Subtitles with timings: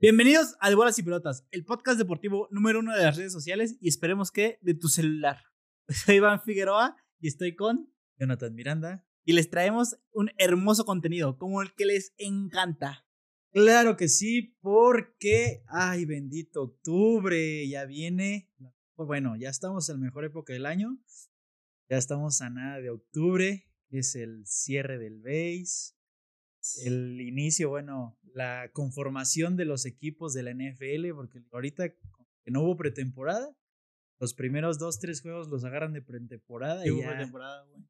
[0.00, 3.76] Bienvenidos a De Bolas y Pelotas, el podcast deportivo número uno de las redes sociales
[3.80, 5.42] y esperemos que de tu celular.
[5.88, 9.04] Soy Iván Figueroa y estoy con Jonathan Miranda.
[9.24, 13.04] y les traemos un hermoso contenido como el que les encanta.
[13.50, 18.48] Claro que sí, porque, ay, bendito octubre, ya viene.
[18.94, 20.96] Pues Bueno, ya estamos en la mejor época del año.
[21.90, 25.94] Ya estamos a nada de octubre, que es el cierre del base,
[26.84, 32.62] el inicio, bueno, la conformación de los equipos de la NFL, porque ahorita que no
[32.62, 33.54] hubo pretemporada.
[34.20, 37.18] Los primeros dos, tres juegos los agarran de pretemporada y hubo ya.
[37.18, 37.84] temporada, güey.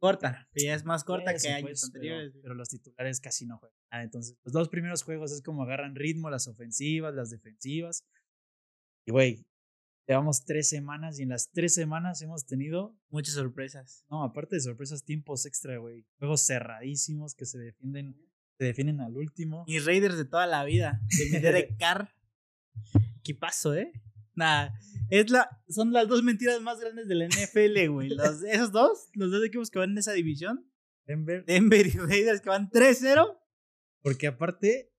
[0.00, 2.32] Corta, ya es más corta Eso, que años pues, anteriores.
[2.32, 3.78] Pero, pero los titulares casi no juegan.
[3.90, 8.04] Ah, entonces, los dos primeros juegos es como agarran ritmo, las ofensivas, las defensivas.
[9.06, 9.46] Y, güey,
[10.06, 14.04] llevamos tres semanas y en las tres semanas hemos tenido, Muchas sorpresas.
[14.10, 16.06] no, aparte de sorpresas, tiempos extra, güey.
[16.18, 18.16] Juegos cerradísimos que se defienden,
[18.58, 19.64] se defienden al último.
[19.66, 21.00] Mis Raiders de toda la vida.
[21.18, 22.14] De mi Derek Carr.
[23.22, 23.92] ¿Qué pasó, eh?
[24.34, 24.74] Nada.
[25.10, 28.08] Es la, son las dos mentiras más grandes de la NFL, güey.
[28.08, 30.66] Los, esos dos, los dos equipos que van en esa división.
[31.04, 31.44] Denver.
[31.44, 33.38] Denver y Raiders que van 3-0.
[34.00, 34.92] Porque aparte,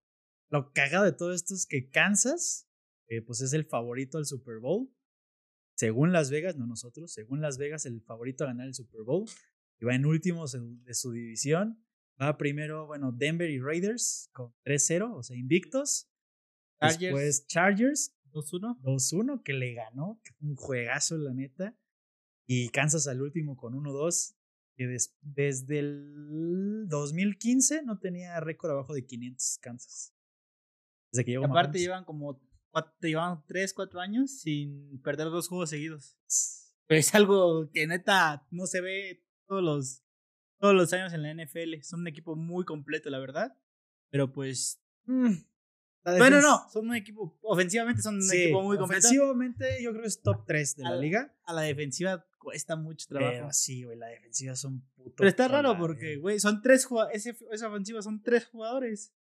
[0.50, 2.70] lo cagado de todo esto es que Kansas,
[3.08, 4.90] eh, pues es el favorito al Super Bowl.
[5.76, 9.26] Según Las Vegas, no nosotros, según Las Vegas, el favorito a ganar el Super Bowl.
[9.80, 11.84] Y va en últimos en- de su división.
[12.22, 16.10] Va primero, bueno, Denver y Raiders con 3-0, o sea, invictos.
[16.80, 17.00] Chargers.
[17.02, 18.80] Después Chargers, 2-1.
[18.82, 20.22] 2-1, que le ganó.
[20.42, 21.76] Un juegazo, la neta.
[22.46, 24.36] Y Kansas al último con 1-2.
[24.76, 30.14] Que des- desde el 2015 no tenía récord abajo de 500 Kansas.
[31.12, 31.82] Desde que llegó aparte Mahomes.
[31.82, 32.42] llevan como
[32.74, 36.18] cuatro, llevan 3, 4 años sin perder dos juegos seguidos.
[36.88, 40.04] Pero es algo que neta no se ve todos los,
[40.60, 41.82] todos los años en la NFL.
[41.84, 43.56] Son un equipo muy completo, la verdad.
[44.10, 44.82] Pero pues.
[45.06, 45.36] Mm,
[46.04, 47.38] Bueno, defensa- no, son un equipo.
[47.42, 49.08] Ofensivamente son un Sí, equipo muy completo.
[49.08, 51.34] Ofensivamente, yo creo que es top 3 de la liga.
[51.46, 53.32] A la defensiva cuesta mucho trabajo.
[53.34, 55.14] Pero sí, güey, la defensiva son putos.
[55.16, 56.40] Pero está raro porque, güey.
[56.42, 57.26] son tres jugadores.
[57.52, 59.14] Esa ofensiva son tres jugadores: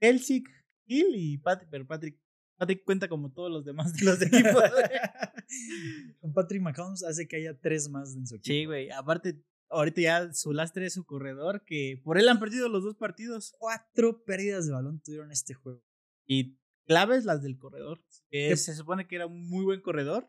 [0.00, 0.42] Kelsey,
[0.86, 1.68] Hill y Patrick.
[1.70, 2.18] Pero Patrick,
[2.62, 4.62] Patrick cuenta como todos los demás de los equipos.
[6.34, 8.52] Patrick Mahomes hace que haya tres más en su equipo.
[8.52, 8.90] sí, güey.
[8.90, 12.96] Aparte, ahorita ya su lastre es su corredor, que por él han perdido los dos
[12.96, 13.54] partidos.
[13.58, 15.82] Cuatro pérdidas de balón tuvieron este juego.
[16.26, 16.56] Y
[16.86, 18.00] claves las del corredor.
[18.30, 20.28] Que ¿Qué- se supone que era un muy buen corredor.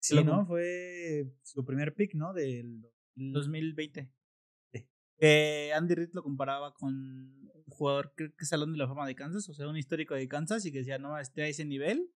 [0.00, 0.46] Sí, ¿no?
[0.46, 2.32] Fue su primer pick, ¿no?
[2.32, 4.12] Del 2020.
[5.18, 9.06] Eh, Andy Reid lo comparaba con un jugador, creo que es Salón de la Fama
[9.06, 11.64] de Kansas, o sea, un histórico de Kansas, y que decía, no, esté a ese
[11.64, 12.10] nivel.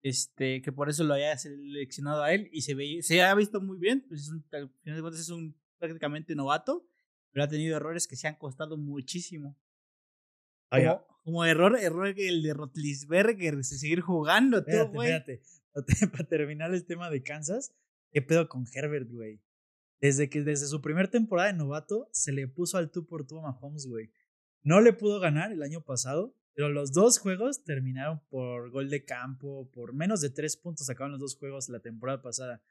[0.00, 3.60] Este, que por eso lo haya seleccionado a él y se ve, se ha visto
[3.60, 6.86] muy bien, pues es un, al final de cuentas es un prácticamente novato,
[7.32, 9.58] pero ha tenido errores que se han costado muchísimo.
[10.70, 15.10] Ay, Como, como error, error el de Rotlisberger, seguir jugando, Espérate, güey.
[15.10, 15.42] espérate.
[16.12, 17.74] Para terminar el tema de Kansas,
[18.12, 19.40] ¿qué pedo con Herbert, güey?
[20.00, 23.38] Desde que desde su primer temporada de novato se le puso al tú por tú
[23.38, 24.12] a Mahomes, güey.
[24.62, 29.04] No le pudo ganar el año pasado, pero los dos juegos terminaron por gol de
[29.04, 32.62] campo, por menos de tres puntos acaban los dos juegos la temporada pasada.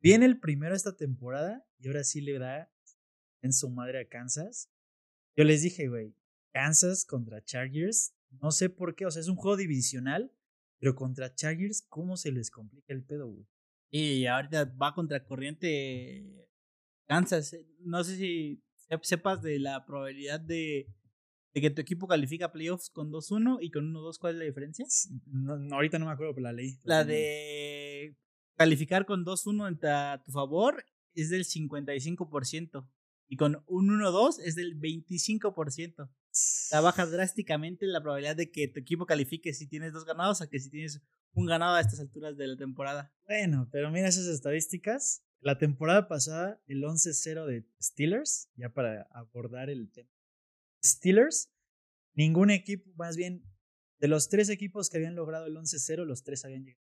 [0.00, 2.70] Viene el primero esta temporada y ahora sí le da
[3.42, 4.70] en su madre a Kansas.
[5.36, 6.14] Yo les dije, güey,
[6.52, 10.32] Kansas contra Chargers, no sé por qué, o sea, es un juego divisional,
[10.78, 13.46] pero contra Chargers, ¿cómo se les complica el pedo, güey?
[13.90, 16.48] Y ahorita va contra corriente
[17.06, 17.52] Kansas.
[17.52, 20.88] eh, No sé si sep- sepas de la probabilidad de,
[21.54, 24.18] de que tu equipo califica a playoffs con 2-1 y con 1-2.
[24.18, 24.86] ¿Cuál es la diferencia?
[25.26, 26.78] No, no, ahorita no me acuerdo, pero la leí.
[26.84, 28.16] La de
[28.56, 32.88] calificar con 2-1 en ta- a tu favor es del 55%.
[33.26, 36.02] Y con un 1-2 es del 25%.
[36.04, 40.42] O sea, baja drásticamente la probabilidad de que tu equipo califique si tienes dos ganados
[40.42, 41.00] a que si tienes
[41.32, 43.12] un ganado a estas alturas de la temporada.
[43.26, 45.23] Bueno, pero mira esas estadísticas.
[45.44, 50.08] La temporada pasada, el 11-0 de Steelers, ya para abordar el tema.
[50.82, 51.52] Steelers,
[52.14, 53.44] ningún equipo, más bien,
[54.00, 56.82] de los tres equipos que habían logrado el 11-0, los tres habían llegado.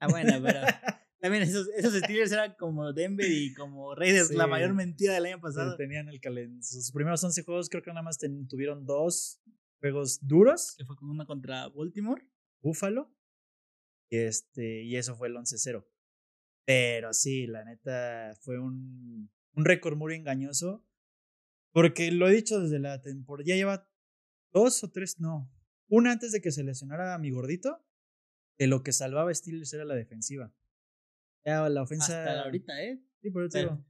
[0.00, 0.60] Ah, bueno, pero
[1.20, 5.40] también esos, esos Steelers eran como Denver y como Raiders, la mayor mentira del año
[5.40, 5.76] pasado.
[5.76, 9.42] Tenían el calen sus primeros 11 juegos, creo que nada más ten- tuvieron dos
[9.80, 12.26] juegos duros, Que fue con una contra Baltimore.
[12.62, 13.14] Búfalo,
[14.10, 15.84] y, este, y eso fue el 11-0.
[16.68, 20.86] Pero sí, la neta fue un, un récord muy engañoso.
[21.72, 23.46] Porque lo he dicho desde la temporada.
[23.46, 23.90] Ya lleva
[24.52, 25.50] dos o tres, no.
[25.88, 27.82] Una antes de que se lesionara a mi gordito.
[28.58, 30.54] De lo que salvaba Steelers era la defensiva.
[31.42, 32.22] Ya la ofensa.
[32.22, 33.02] Hasta ahorita, ¿eh?
[33.22, 33.86] Sí, por eso Pero-.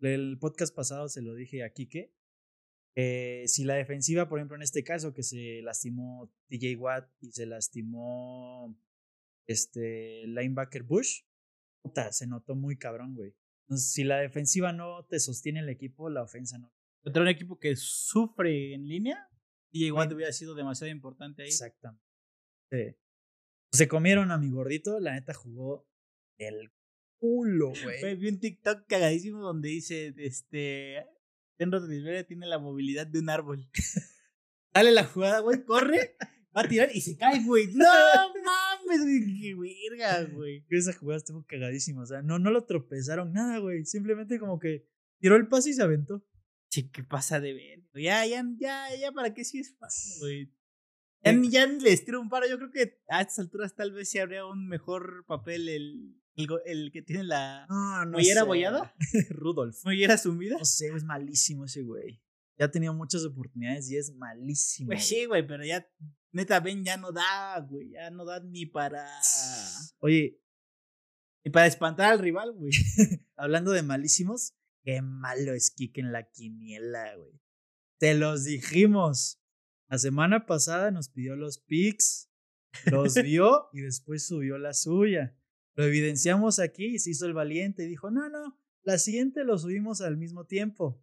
[0.00, 2.14] El podcast pasado se lo dije a Quique.
[2.94, 7.32] Eh, si la defensiva, por ejemplo, en este caso, que se lastimó DJ Watt y
[7.32, 8.78] se lastimó
[9.46, 11.22] este linebacker Bush,
[11.88, 13.34] puta, se notó muy cabrón, güey.
[13.66, 16.72] Entonces, si la defensiva no te sostiene el equipo, la ofensa no.
[17.02, 19.28] Contra un equipo que sufre en línea,
[19.72, 21.48] DJ Watt hubiera sido demasiado importante ahí.
[21.48, 22.04] Exactamente.
[22.70, 22.96] Sí.
[23.72, 25.86] Se comieron a mi gordito, la neta jugó
[26.38, 26.72] el
[27.18, 28.16] culo, güey.
[28.16, 31.04] Vi un TikTok cagadísimo donde dice, este,
[31.58, 33.68] Ben Roethlisberger tiene la movilidad de un árbol.
[34.72, 36.16] Dale la jugada, güey, corre,
[36.56, 37.66] va a tirar y se cae, güey.
[37.74, 37.84] No
[38.88, 40.64] mames, qué verga, güey.
[40.70, 43.84] Esa jugada estuvo cagadísima, o sea, no, no lo tropezaron nada, güey.
[43.84, 44.86] Simplemente como que
[45.20, 46.24] tiró el pase y se aventó.
[46.70, 47.82] Che, ¿qué pasa de ver?
[47.94, 50.52] Ya, ya, ya, ya, ¿para qué sí es fácil, güey?
[51.24, 52.46] Ya, ni- ya les tiro un paro.
[52.48, 56.46] Yo creo que a estas alturas tal vez sí habría un mejor papel el, el,
[56.66, 58.40] el que tiene la No, no mollera sé.
[58.40, 58.94] abollada,
[59.30, 59.84] Rudolf.
[59.84, 60.56] mollera sumida.
[60.58, 62.20] No sé, es malísimo ese güey.
[62.58, 64.88] Ya ha tenido muchas oportunidades y es malísimo.
[64.88, 65.88] Pues sí, güey, pero ya,
[66.32, 67.90] neta, Ben ya no da, güey.
[67.90, 69.06] Ya no da ni para.
[70.00, 70.40] Oye,
[71.44, 72.72] Ni para espantar al rival, güey.
[73.36, 77.40] hablando de malísimos, qué malo es Kike en la quiniela, güey.
[77.98, 79.40] Te los dijimos.
[79.88, 82.30] La semana pasada nos pidió los pics,
[82.90, 85.34] los vio y después subió la suya.
[85.76, 89.56] Lo evidenciamos aquí y se hizo el valiente y dijo, no, no, la siguiente lo
[89.58, 91.02] subimos al mismo tiempo.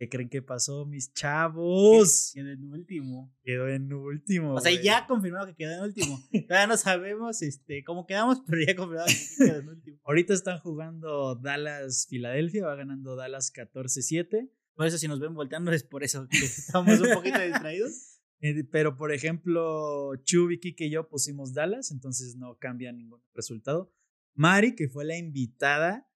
[0.00, 2.30] ¿Qué creen que pasó, mis chavos?
[2.32, 3.36] Quedó en último.
[3.42, 4.54] Quedó en último.
[4.54, 4.82] O sea, güey.
[4.82, 6.18] ya confirmado que quedó en último.
[6.48, 9.98] Todavía no sabemos este, cómo quedamos, pero ya confirmado que quedó en último.
[10.04, 14.50] Ahorita están jugando Dallas-Filadelfia, va ganando Dallas 14-7.
[14.74, 17.92] Por eso, si nos ven volteando, es por eso que estamos un poquito distraídos.
[18.42, 23.92] Eh, Pero, por ejemplo, Chubi, Kike y yo pusimos Dallas, entonces no cambia ningún resultado.
[24.32, 26.09] Mari, que fue la invitada,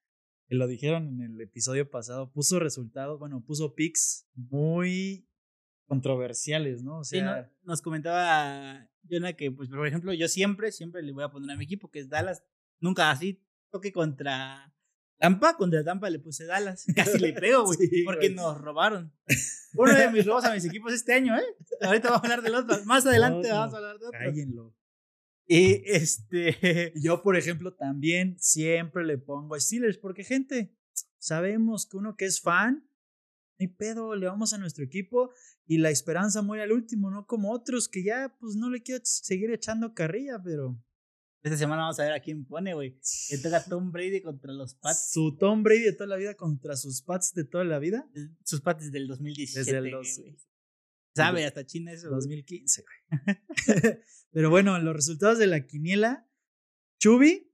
[0.55, 5.27] que lo dijeron en el episodio pasado, puso resultados, bueno, puso picks muy
[5.87, 6.99] controversiales, ¿no?
[6.99, 7.51] O Sí, sea, ¿no?
[7.63, 11.57] Nos comentaba Jonah que, pues, por ejemplo, yo siempre, siempre le voy a poner a
[11.57, 12.43] mi equipo, que es Dallas.
[12.79, 14.73] Nunca así toque contra
[15.17, 16.85] Tampa, contra Tampa le puse Dallas.
[16.95, 19.13] Casi le pego, güey, Sí, porque nos robaron.
[19.75, 21.43] Uno de mis robos a mis equipos este año, ¿eh?
[21.81, 22.85] Ahorita vamos a hablar del otro.
[22.85, 24.19] Más adelante No, vamos a hablar de otro.
[24.19, 24.73] cállenlo.
[25.47, 26.93] Y este.
[26.95, 30.75] Yo, por ejemplo, también siempre le pongo a Steelers, porque, gente,
[31.19, 32.87] sabemos que uno que es fan,
[33.59, 35.31] hay pedo, le vamos a nuestro equipo
[35.65, 39.01] y la esperanza muere al último, no como otros que ya, pues no le quiero
[39.05, 40.79] seguir echando carrilla, pero.
[41.41, 42.99] Esta semana vamos a ver a quién pone, güey.
[43.29, 45.11] Que toca Tom Brady contra los Pats.
[45.11, 48.09] Su Tom Brady de toda la vida contra sus Pats de toda la vida.
[48.43, 49.59] Sus Pats del 2017.
[49.59, 50.21] Desde el dos-.
[51.15, 52.07] Sabe hasta China eso.
[52.09, 52.15] güey.
[52.19, 53.37] 2015, güey.
[54.31, 56.27] Pero bueno, los resultados de la quiniela.
[56.99, 57.51] Chubi,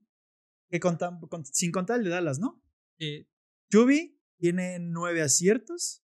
[0.70, 2.62] que contan, con- sin contar el de Dallas, ¿no?
[2.98, 3.26] Eh,
[3.70, 6.04] Chubi tiene nueve aciertos.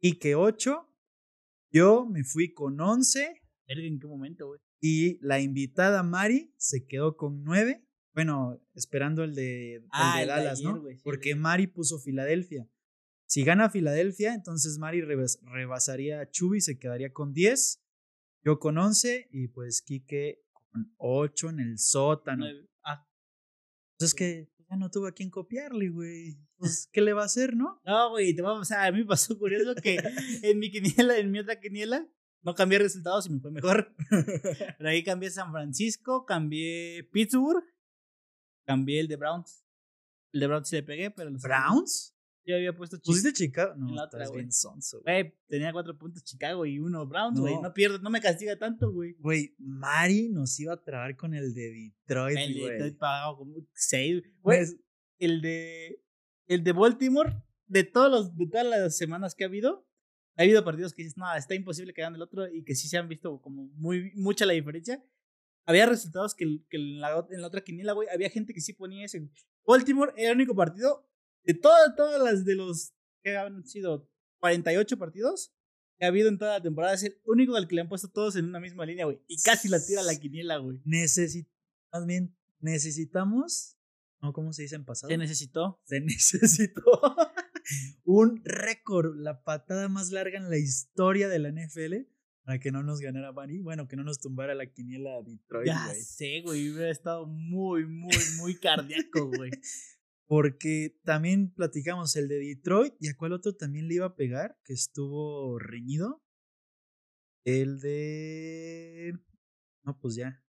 [0.00, 0.88] Y que ocho.
[1.70, 3.40] Yo me fui con once.
[3.66, 4.60] ¿En qué momento, güey?
[4.80, 7.86] Y la invitada Mari se quedó con nueve.
[8.14, 10.82] Bueno, esperando el de, el Ah, de el de Dallas, ayer, ¿no?
[10.88, 11.34] sí, Porque.
[11.36, 12.68] Mari puso Filadelfia.
[13.32, 17.82] Si gana Filadelfia, entonces Mari rebas- rebasaría a Chubi, se quedaría con 10.
[18.44, 22.44] Yo con 11 y pues Quique con 8 en el sótano.
[22.84, 23.08] Ah,
[23.94, 26.36] Entonces que ya no tuvo a quien copiarle, güey.
[26.58, 27.80] Pues, ¿qué le va a hacer, no?
[27.86, 28.84] No, güey, te vamos a.
[28.84, 29.96] A mí me pasó curioso que
[30.42, 32.06] en mi quiniela, en mi otra quiniela,
[32.42, 33.94] no cambié resultados y me fue mejor.
[34.76, 37.64] Pero ahí cambié San Francisco, cambié Pittsburgh,
[38.66, 39.64] cambié el de Browns.
[40.34, 42.14] El de Browns sí le pegué, pero los ¿Browns?
[42.44, 43.12] Yo había puesto Chicago.
[43.12, 43.74] ¿Pusiste Chicago?
[43.76, 44.42] No, En la otra, estás güey.
[44.42, 45.22] bien sonso, güey.
[45.22, 47.54] Güey, tenía cuatro puntos Chicago y uno Browns, güey.
[47.54, 47.62] No.
[47.62, 47.74] No.
[47.74, 49.14] pierdo, no me castiga tanto, güey.
[49.20, 52.72] Güey, Mari nos iba a trabar con el de Detroit, El de güey.
[52.72, 54.22] estoy pagado como seis.
[54.22, 54.76] Güey, Pues,
[55.18, 56.02] el de.
[56.48, 59.86] El de Baltimore, de todos los, de todas las semanas que ha habido,
[60.36, 62.88] ha habido partidos que dices, no, está imposible que gane el otro y que sí
[62.88, 65.02] se han visto como muy mucha la diferencia.
[65.64, 68.72] Había resultados que, que en, la, en la otra quiniela, güey, había gente que sí
[68.72, 69.30] ponía ese.
[69.64, 71.08] Baltimore era el único partido
[71.44, 74.08] de todas, todas las de los que han sido
[74.40, 75.54] 48 partidos
[75.98, 76.94] que ha habido en toda la temporada.
[76.94, 79.20] Es el único al que le han puesto todos en una misma línea, güey.
[79.28, 80.78] Y casi la tira la quiniela, güey.
[80.84, 81.48] necesi-
[81.92, 83.76] más bien, necesitamos,
[84.20, 84.32] ¿no?
[84.32, 85.10] ¿Cómo se dice en pasado?
[85.10, 85.80] Se necesitó.
[85.84, 86.82] Se necesitó
[88.04, 92.08] un récord, la patada más larga en la historia de la NFL
[92.44, 93.58] para que no nos ganara Bunny.
[93.60, 96.00] Bueno, que no nos tumbara la quiniela a Detroit, Ya güey.
[96.02, 96.70] sé, güey.
[96.72, 99.50] Hubiera estado muy, muy, muy cardíaco, güey.
[100.26, 104.58] Porque también platicamos el de Detroit y a cuál otro también le iba a pegar,
[104.64, 106.22] que estuvo reñido.
[107.44, 109.18] El de.
[109.84, 110.42] No, pues ya.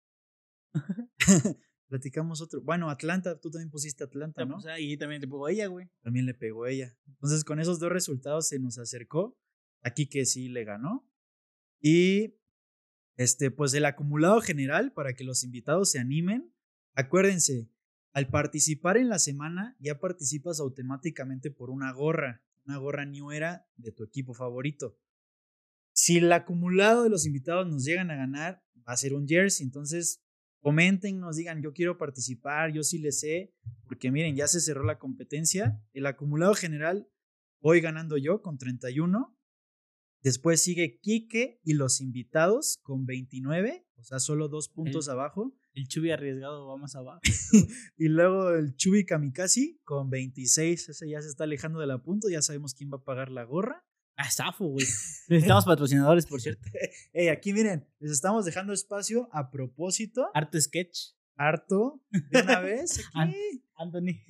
[1.93, 2.62] platicamos otro.
[2.62, 4.57] Bueno, Atlanta, tú también pusiste Atlanta, ¿no?
[4.57, 5.91] O sea, y también te pongo ella, güey.
[6.00, 6.97] También le pegó ella.
[7.07, 9.37] Entonces, con esos dos resultados se nos acercó.
[9.83, 11.07] Aquí que sí le ganó.
[11.83, 12.38] Y
[13.17, 16.55] este, pues el acumulado general para que los invitados se animen.
[16.95, 17.71] Acuérdense,
[18.12, 23.66] al participar en la semana ya participas automáticamente por una gorra, una gorra New Era
[23.76, 24.99] de tu equipo favorito.
[25.95, 29.64] Si el acumulado de los invitados nos llegan a ganar, va a ser un jersey.
[29.64, 30.23] Entonces,
[30.61, 33.54] comenten, nos digan, yo quiero participar, yo sí le sé,
[33.87, 35.83] porque miren, ya se cerró la competencia.
[35.92, 37.09] El acumulado general,
[37.61, 39.37] voy ganando yo con 31.
[40.23, 45.54] Después sigue Quique y los invitados con 29, o sea, solo dos puntos abajo.
[45.75, 47.21] El Chubi arriesgado va más abajo.
[47.97, 52.29] y luego el Chubi Kamikaze con 26, ese ya se está alejando de la punto,
[52.29, 53.85] ya sabemos quién va a pagar la gorra.
[54.17, 54.87] Ah, zafo, güey.
[55.29, 56.62] Necesitamos patrocinadores, por cierto.
[57.12, 60.29] Ey, aquí miren, les estamos dejando espacio a propósito.
[60.35, 61.14] Harto sketch.
[61.37, 62.02] Harto.
[62.11, 63.00] De una vez.
[63.14, 63.64] Aquí.
[63.75, 64.21] Anthony.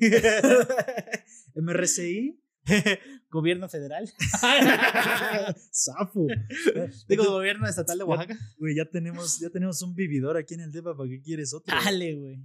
[1.56, 2.41] MRCI.
[3.30, 4.08] Gobierno federal.
[5.72, 6.26] Zafo.
[7.08, 8.38] Digo, gobierno estatal de Oaxaca.
[8.58, 11.74] Güey, ya tenemos, ya tenemos un vividor aquí en el DEPA, ¿para qué quieres otro?
[11.74, 12.36] Dale, güey.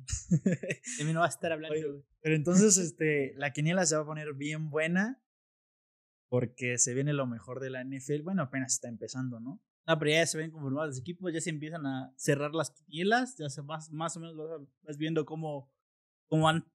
[0.98, 2.04] De mí no va a estar hablando, güey.
[2.22, 5.22] Pero entonces, este, la quiniela se va a poner bien buena
[6.30, 8.22] porque se viene lo mejor de la NFL.
[8.24, 9.62] Bueno, apenas está empezando, ¿no?
[9.88, 13.38] No, pero ya se ven conformados los equipos, ya se empiezan a cerrar las quinielas,
[13.38, 14.36] ya se vas, más o menos
[14.84, 15.72] vas, viendo cómo,
[16.28, 16.66] cómo van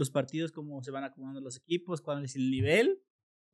[0.00, 3.00] los partidos, cómo se van acomodando los equipos, cuál es el nivel.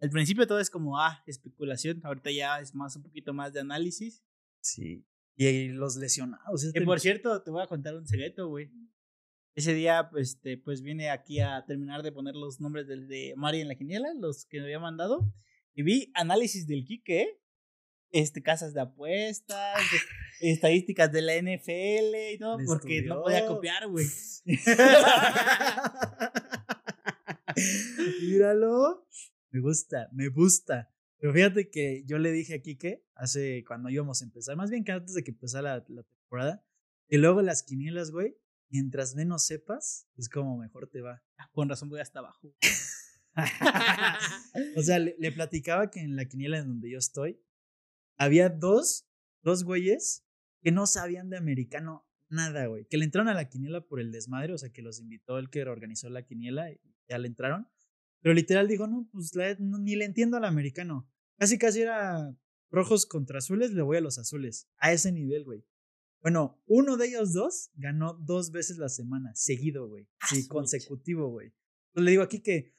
[0.00, 3.60] Al principio todo es como, ah, especulación, ahorita ya es más un poquito más de
[3.60, 4.22] análisis.
[4.60, 5.04] Sí.
[5.36, 6.72] Y los lesionados.
[6.72, 8.70] Que por cierto, te voy a contar un secreto, güey.
[9.54, 13.34] Ese día, pues, este, pues vine aquí a terminar de poner los nombres de, de
[13.36, 15.32] Mari en la quiniela, los que me había mandado.
[15.74, 17.40] Y vi análisis del Quique,
[18.10, 19.80] este, casas de apuestas,
[20.40, 24.06] estadísticas de la NFL y todo, porque no podía copiar, güey.
[28.22, 29.06] Míralo.
[29.50, 30.90] Me gusta, me gusta.
[31.18, 34.84] Pero fíjate que yo le dije a Kike hace cuando íbamos a empezar, más bien
[34.84, 36.62] que antes de que empezara la, temporada,
[37.08, 38.36] que luego las quinielas, güey,
[38.68, 41.22] mientras menos sepas, es como mejor te va.
[41.38, 42.54] Ah, con razón voy hasta abajo.
[44.76, 47.40] o sea, le, le, platicaba que en la quiniela en donde yo estoy,
[48.16, 49.08] había dos,
[49.42, 50.24] dos güeyes
[50.62, 52.86] que no sabían de americano nada, güey.
[52.86, 55.50] Que le entraron a la quiniela por el desmadre, o sea, que los invitó el
[55.50, 57.68] que organizó la quiniela y ya le entraron.
[58.20, 61.08] Pero literal digo, no, pues ni le entiendo al americano.
[61.38, 62.36] Casi, casi era
[62.70, 64.68] rojos contra azules, le voy a los azules.
[64.78, 65.64] A ese nivel, güey.
[66.22, 70.08] Bueno, uno de ellos dos ganó dos veces la semana, seguido, güey.
[70.18, 71.52] Ah, sí, consecutivo, güey.
[71.92, 72.74] Pues le digo aquí que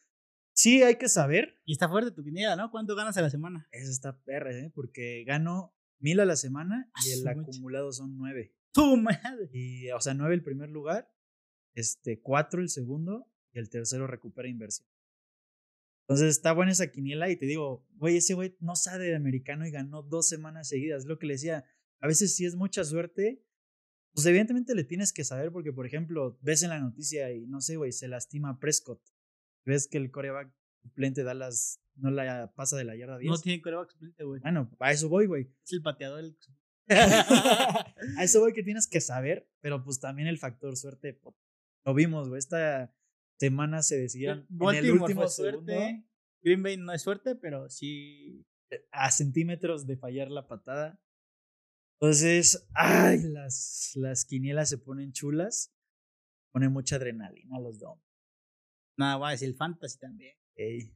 [0.67, 1.55] sí hay que saber.
[1.65, 2.71] Y está fuerte tu quiniela, ¿no?
[2.71, 3.67] ¿Cuánto ganas a la semana?
[3.71, 4.71] Eso está perra, ¿eh?
[4.73, 8.53] Porque gano mil a la semana y el acumulado son nueve.
[8.73, 9.49] ¡Tu madre!
[9.53, 11.09] Y, o sea, nueve el primer lugar,
[11.73, 14.87] este, cuatro el segundo y el tercero recupera inversión.
[16.07, 19.65] Entonces está buena esa quiniela y te digo, güey, ese güey no sabe de americano
[19.65, 21.05] y ganó dos semanas seguidas.
[21.05, 21.65] lo que le decía,
[21.99, 23.43] a veces si es mucha suerte,
[24.13, 27.61] pues evidentemente le tienes que saber porque, por ejemplo, ves en la noticia y no
[27.61, 29.01] sé, güey, se lastima Prescott.
[29.65, 30.56] Ves que el coreback
[30.87, 33.29] suplente da las, no la pasa de la yarda 10.
[33.29, 34.41] No tiene coreback suplente, güey.
[34.41, 35.51] Bueno, a eso voy, güey.
[35.63, 36.23] Es el pateador.
[36.89, 41.19] a eso voy que tienes que saber, pero pues también el factor suerte.
[41.85, 42.39] Lo vimos, güey.
[42.39, 42.93] Esta
[43.39, 46.05] semana se decidieron en el último suerte.
[46.41, 51.01] Green Bay no es suerte, pero sí eh, a centímetros de fallar la patada.
[51.99, 55.73] Entonces, ay, las, las quinielas se ponen chulas.
[56.53, 57.99] Pone mucha adrenalina a los dos.
[58.97, 60.35] Nada más, el fantasy también.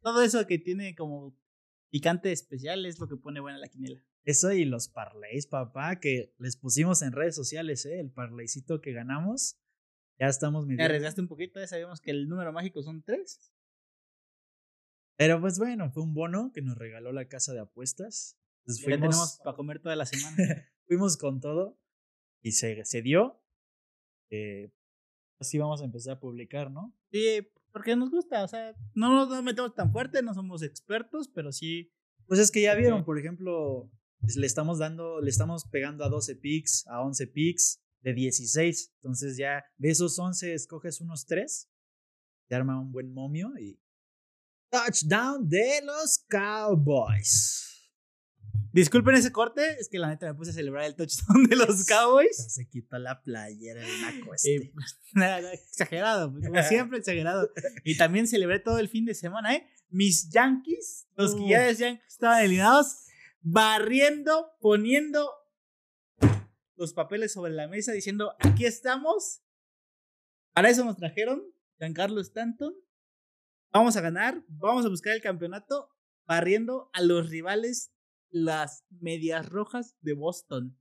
[0.01, 1.37] Todo eso que tiene como
[1.91, 4.03] picante especial es lo que pone buena la quiniela.
[4.23, 7.99] Eso y los parlays, papá, que les pusimos en redes sociales, ¿eh?
[7.99, 9.59] El parlaycito que ganamos.
[10.19, 10.85] Ya estamos midiendo.
[10.85, 13.51] arriesgaste un poquito, ya sabíamos que el número mágico son tres.
[15.17, 18.37] Pero pues bueno, fue un bono que nos regaló la casa de apuestas.
[18.61, 20.37] Entonces fuimos, ya tenemos para comer toda la semana.
[20.87, 21.79] fuimos con todo
[22.43, 23.43] y se, se dio.
[24.29, 24.71] Eh,
[25.39, 26.95] así vamos a empezar a publicar, ¿no?
[27.11, 31.51] Sí, porque nos gusta, o sea, no nos metemos tan fuerte, no somos expertos, pero
[31.51, 31.91] sí.
[32.27, 33.91] Pues es que ya vieron, por ejemplo,
[34.35, 38.93] le estamos dando, le estamos pegando a 12 picks, a 11 picks de 16.
[38.95, 41.69] Entonces ya de esos 11 escoges unos 3,
[42.47, 43.79] te arma un buen momio y
[44.69, 47.70] touchdown de los Cowboys.
[48.73, 51.85] Disculpen ese corte, es que la neta me puse a celebrar el touchdown de los
[51.87, 52.53] Cowboys.
[52.53, 54.71] Se quitó la playera el naco este.
[55.13, 57.51] nada, exagerado, pues, como siempre exagerado.
[57.83, 59.67] Y también celebré todo el fin de semana, ¿eh?
[59.89, 63.07] Mis Yankees, los que ya decían que estaban eliminados,
[63.41, 65.29] barriendo, poniendo
[66.77, 69.41] los papeles sobre la mesa, diciendo, aquí estamos.
[70.53, 71.43] Para eso nos trajeron
[71.77, 72.73] Giancarlo Stanton.
[73.73, 75.89] Vamos a ganar, vamos a buscar el campeonato,
[76.25, 77.91] barriendo a los rivales
[78.31, 80.77] las medias rojas de Boston.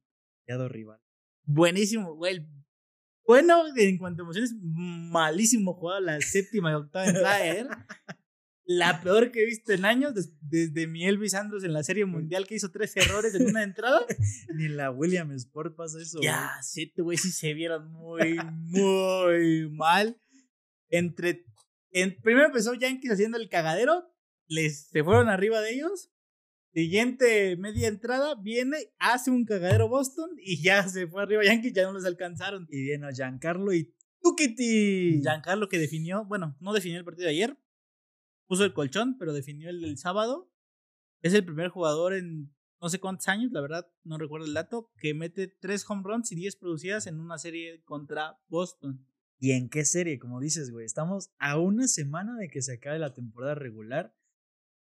[0.46, 1.00] Rival.
[1.44, 2.44] Buenísimo, güey.
[3.24, 7.68] Bueno, en cuanto a emociones, malísimo jugado la séptima y octava entrada ayer.
[8.64, 12.04] La peor que he visto en años, des- desde mi Elvis Andrews en la Serie
[12.04, 14.00] Mundial que hizo tres errores en una entrada.
[14.56, 16.18] Ni en la William Sport pasa eso.
[16.20, 20.20] Ya, sí, güey, sí se vieron muy, muy mal.
[20.88, 21.44] Entre.
[21.92, 24.04] En, primero empezó Yankees haciendo el cagadero.
[24.48, 26.10] Les, se fueron arriba de ellos.
[26.72, 31.84] Siguiente media entrada, viene, hace un cagadero Boston y ya se fue arriba Yankees, ya
[31.84, 32.68] no los alcanzaron.
[32.70, 35.20] Y viene Giancarlo y Tukiti.
[35.20, 37.58] Giancarlo que definió, bueno, no definió el partido de ayer,
[38.46, 40.52] puso el colchón, pero definió el del sábado.
[41.22, 44.90] Es el primer jugador en no sé cuántos años, la verdad, no recuerdo el dato,
[44.98, 49.06] que mete tres home runs y 10 producidas en una serie contra Boston.
[49.38, 50.18] ¿Y en qué serie?
[50.18, 54.14] Como dices, güey, estamos a una semana de que se acabe la temporada regular.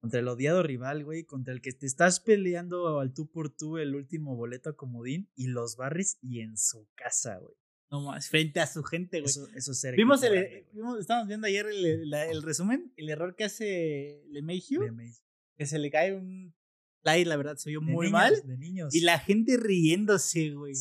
[0.00, 3.76] Contra el odiado rival, güey, contra el que te estás peleando al tú por tú
[3.78, 7.54] el último boleto a comodín y los barris y en su casa, güey.
[7.90, 9.28] No más, frente a su gente, güey.
[9.30, 12.92] Eso, eso es ser Vimos el, grande, vimos- estábamos viendo ayer el, la- el resumen,
[12.96, 15.12] el error que hace De me-
[15.58, 16.54] que se le cae un
[17.02, 18.42] play, la verdad, se vio de muy niños, mal.
[18.46, 18.94] De niños.
[18.94, 20.72] Y la gente riéndose, güey.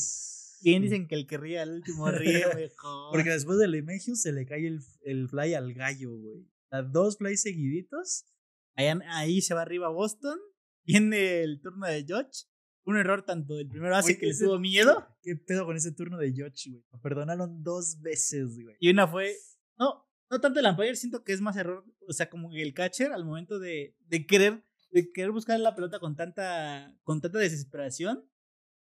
[0.61, 3.11] ¿Quién dicen que el que ríe al último ríe mejor?
[3.11, 6.45] Porque después del Lemegio se le cae el, el fly al gallo, güey.
[6.69, 8.25] Las dos flies seguiditos.
[8.79, 10.39] Ahí, ahí se va arriba Boston.
[10.86, 12.45] Viene el turno de George.
[12.86, 15.05] Un error tanto del primero Güey, que le tuvo miedo.
[15.21, 16.83] ¿Qué pedo con ese turno de George, güey?
[16.91, 18.75] Lo perdonaron dos veces, güey.
[18.79, 19.36] Y una fue.
[19.77, 21.86] No, no tanto el umpire, siento que es más error.
[22.07, 24.63] O sea, como el catcher al momento de, de querer.
[24.91, 26.98] De querer buscar la pelota con tanta.
[27.03, 28.27] con tanta desesperación.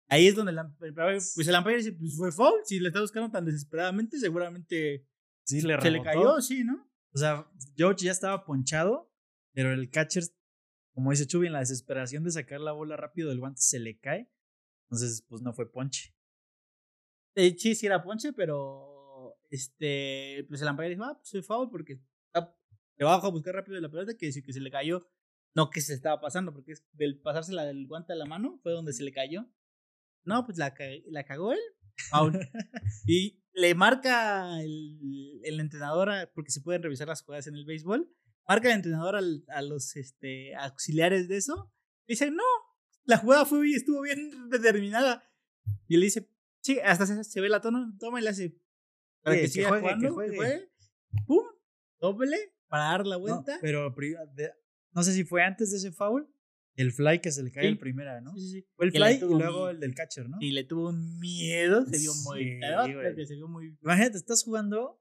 [0.08, 2.60] Ahí es donde el umpire, pues el umpire dice, pues fue foul.
[2.64, 5.06] Si le está buscando tan desesperadamente, seguramente
[5.46, 6.90] Sí, le se le cayó, sí, ¿no?
[7.14, 9.12] O sea, George ya estaba ponchado,
[9.56, 10.24] pero el catcher,
[10.94, 13.98] como dice Chubi, en la desesperación de sacar la bola rápido del guante se le
[13.98, 14.30] cae.
[14.90, 16.14] Entonces, pues no fue ponche.
[17.34, 21.70] Eh, sí, sí era ponche, pero este, pues el umpire dijo, ah, pues fue foul
[21.70, 22.00] porque
[22.34, 22.54] ah,
[22.98, 25.08] le bajo a buscar rápido la pelota que, que se le cayó.
[25.54, 28.72] No que se estaba pasando, porque es del pasársela del guante a la mano fue
[28.72, 29.50] donde se le cayó.
[30.24, 30.74] No, pues la,
[31.06, 31.58] la cagó él.
[32.10, 32.38] Foul.
[33.06, 37.64] y le marca el, el entrenador, a- porque se pueden revisar las jugadas en el
[37.64, 38.06] béisbol,
[38.48, 41.72] marca el entrenador al- a los este, auxiliares de eso.
[42.06, 42.42] Dice, no,
[43.04, 44.18] la jugada fue bien, estuvo bien
[44.50, 45.22] determinada.
[45.88, 46.30] Y él dice,
[46.62, 48.60] sí, hasta se, se ve la tono, toma y le hace.
[49.22, 50.36] Para que, que siga juegue, jugando, que juegue.
[50.36, 50.70] juegue.
[51.26, 51.44] Pum,
[51.98, 52.36] doble,
[52.68, 53.58] para dar la No, vuelta.
[53.60, 54.52] pero pri- de-
[54.92, 56.28] no sé si fue antes de ese foul,
[56.76, 57.68] el fly que se le cae Sí.
[57.70, 58.32] el primera, ¿no?
[58.34, 58.66] Sí, sí, sí.
[58.76, 60.36] Fue el le fly y luego el del catcher, ¿no?
[60.40, 62.60] Y le tuvo un miedo, se vio muy
[63.16, 65.00] que se vio muy Imagínate, estás jugando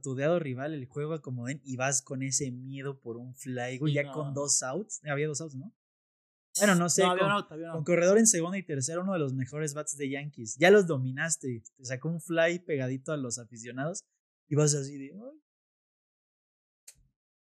[0.00, 3.34] tu deado rival el juego a como den y vas con ese miedo por un
[3.34, 4.12] fly, güey, Sí, ya no.
[4.12, 5.00] con dos outs.
[5.04, 5.74] Había dos outs, ¿no?
[6.58, 7.02] Bueno, no sé.
[7.02, 7.30] No, con,
[7.64, 10.56] out, corredor en segunda y tercera, uno de los mejores bats de Yankees.
[10.58, 11.64] Ya los dominaste.
[11.76, 14.00] Te sacó un fly pegadito a los aficionados
[14.48, 15.12] y vas así de.
[15.12, 15.40] Ay.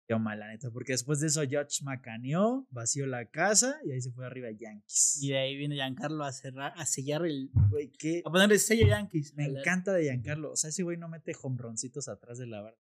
[0.07, 0.69] Qué mal, la neta.
[0.71, 5.17] Porque después de eso, George macaneó, vació la casa y ahí se fue arriba Yankees.
[5.21, 7.49] Y de ahí viene Giancarlo a cerrar, a sellar el.
[7.71, 8.21] Güey, qué.
[8.23, 9.33] a ponerle sello Yankees.
[9.35, 10.51] Me encanta de Giancarlo.
[10.51, 12.77] O sea, ese güey no mete hombroncitos atrás de la barra.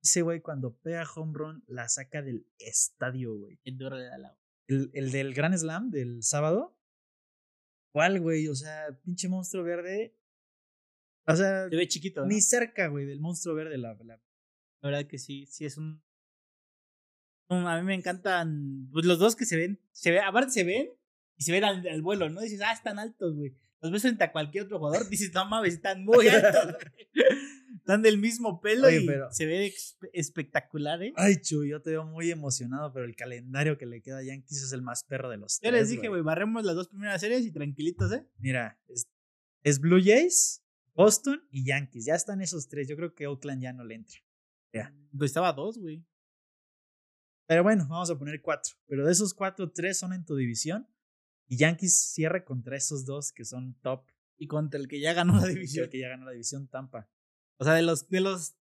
[0.00, 3.58] Ese güey cuando pega home run la saca del estadio, güey.
[3.64, 4.38] el duro da la-
[4.68, 6.78] El, el del Grand Slam del sábado.
[7.92, 8.46] ¿Cuál, güey?
[8.46, 10.16] O sea, pinche monstruo verde.
[11.26, 12.20] O sea, Se ve chiquito.
[12.20, 12.28] ¿no?
[12.28, 13.76] ni cerca, güey, del monstruo verde.
[13.78, 14.04] La, la-
[14.80, 16.00] La verdad que sí, sí es un.
[17.48, 18.88] A mí me encantan.
[18.92, 19.80] Pues los dos que se ven.
[19.92, 20.90] Se ve, aparte se ven
[21.36, 22.40] y se ven al, al vuelo, ¿no?
[22.40, 23.54] Dices, ah, están altos, güey.
[23.80, 26.52] Los ves frente a cualquier otro jugador, dices, no mames, están muy altos.
[27.14, 27.26] güey".
[27.76, 29.72] están del mismo pelo Oye, y pero- se ve
[30.12, 31.12] espectacular, ¿eh?
[31.16, 34.62] Ay, Chuy, yo te veo muy emocionado, pero el calendario que le queda a Yankees
[34.64, 37.46] es el más perro de los tres, les dije, güey, barremos las dos primeras series
[37.46, 38.26] y tranquilitos, ¿eh?
[38.38, 39.06] Mira, es,
[39.62, 40.62] es Blue Jays,
[40.94, 42.04] Boston y Yankees.
[42.06, 42.88] Ya están esos tres.
[42.88, 44.18] Yo creo que Oakland ya no le entra.
[44.72, 44.92] Ya.
[45.16, 46.04] Pues estaba a dos, güey.
[47.48, 48.74] Pero bueno, vamos a poner cuatro.
[48.86, 50.86] Pero de esos cuatro, tres son en tu división.
[51.46, 54.04] Y Yankees cierra contra esos dos que son top.
[54.36, 55.88] Y contra el que ya ganó la El división.
[55.88, 57.10] que ya ganó la división Tampa.
[57.56, 58.52] O sea, de los, de los,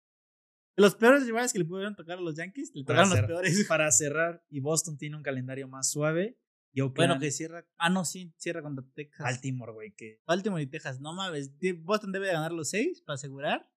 [0.78, 3.65] de los peores rivales que le pudieron tocar a los Yankees, le tocaron los peores.
[3.67, 6.39] Para cerrar, y Boston tiene un calendario más suave.
[6.71, 7.67] Y Oakland, Bueno, que cierra.
[7.78, 9.19] Ah, no, sí, cierra contra Texas.
[9.19, 11.02] Baltimore, güey, que Baltimore y Texas.
[11.02, 11.52] No mames.
[11.82, 13.69] Boston debe de ganar los seis para asegurar.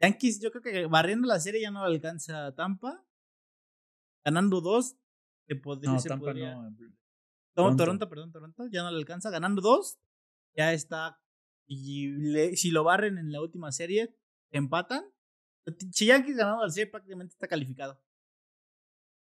[0.00, 3.04] Yankees, yo creo que barriendo la serie ya no alcanza a Tampa.
[4.24, 4.96] Ganando dos,
[5.48, 5.92] se podría.
[5.92, 6.76] no, se Tampa podría- no.
[7.54, 7.84] Toronto.
[7.84, 8.08] Toronto.
[8.08, 8.68] Perdón, Toronto.
[8.70, 9.30] Ya no le alcanza.
[9.30, 9.98] Ganando dos,
[10.56, 11.20] ya está.
[11.66, 14.16] Y le- si lo barren en la última serie,
[14.50, 15.04] empatan.
[15.92, 18.00] Si Yankees ganado la serie, prácticamente está calificado.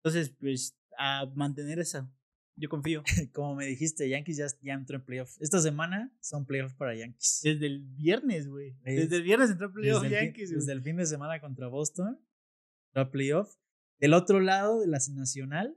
[0.02, 2.10] Entonces, pues, a mantener esa.
[2.56, 3.02] Yo confío.
[3.34, 5.36] Como me dijiste, Yankees ya, ya entró en playoff.
[5.40, 7.40] Esta semana son playoffs para Yankees.
[7.42, 8.76] Desde el viernes, güey.
[8.84, 10.60] Es- Desde el viernes entró en playoff desde, el fin, Yankees, güey.
[10.60, 12.18] desde el fin de semana contra Boston,
[12.92, 13.54] entró playoff.
[13.98, 15.76] Del otro lado de la nacional,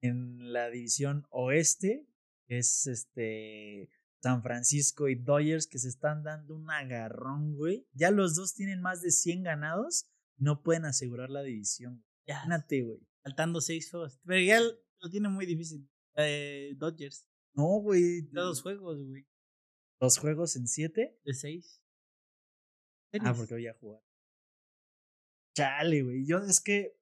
[0.00, 2.06] en la división oeste,
[2.46, 3.90] es este
[4.22, 7.86] San Francisco y Dodgers que se están dando un agarrón, güey.
[7.92, 12.04] Ya los dos tienen más de 100 ganados, no pueden asegurar la división.
[12.26, 13.00] Ya, Imagínate, güey.
[13.22, 14.18] faltando seis juegos.
[14.24, 15.88] Pero ya lo tiene muy difícil.
[16.16, 17.26] Eh, Dodgers.
[17.54, 18.22] No, güey.
[18.32, 19.26] Da dos juegos, güey.
[20.00, 21.18] Dos juegos en siete.
[21.24, 21.82] De seis.
[23.20, 24.02] Ah, porque voy a jugar.
[25.54, 26.26] Chale, güey.
[26.26, 26.98] Yo es que.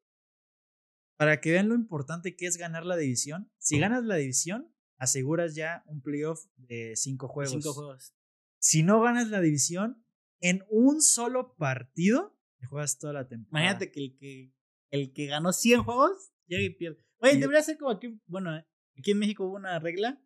[1.17, 3.51] Para que vean lo importante que es ganar la división.
[3.59, 7.53] Si ganas la división, aseguras ya un playoff de cinco juegos.
[7.53, 8.15] Cinco juegos.
[8.59, 10.05] Si no ganas la división,
[10.41, 13.65] en un solo partido, te juegas toda la temporada.
[13.65, 14.55] Imagínate que el que
[14.93, 17.05] el que ganó 100 juegos llega y pierde.
[17.19, 18.51] Oye, debería ser como aquí, bueno,
[18.97, 20.23] aquí en México hubo una regla,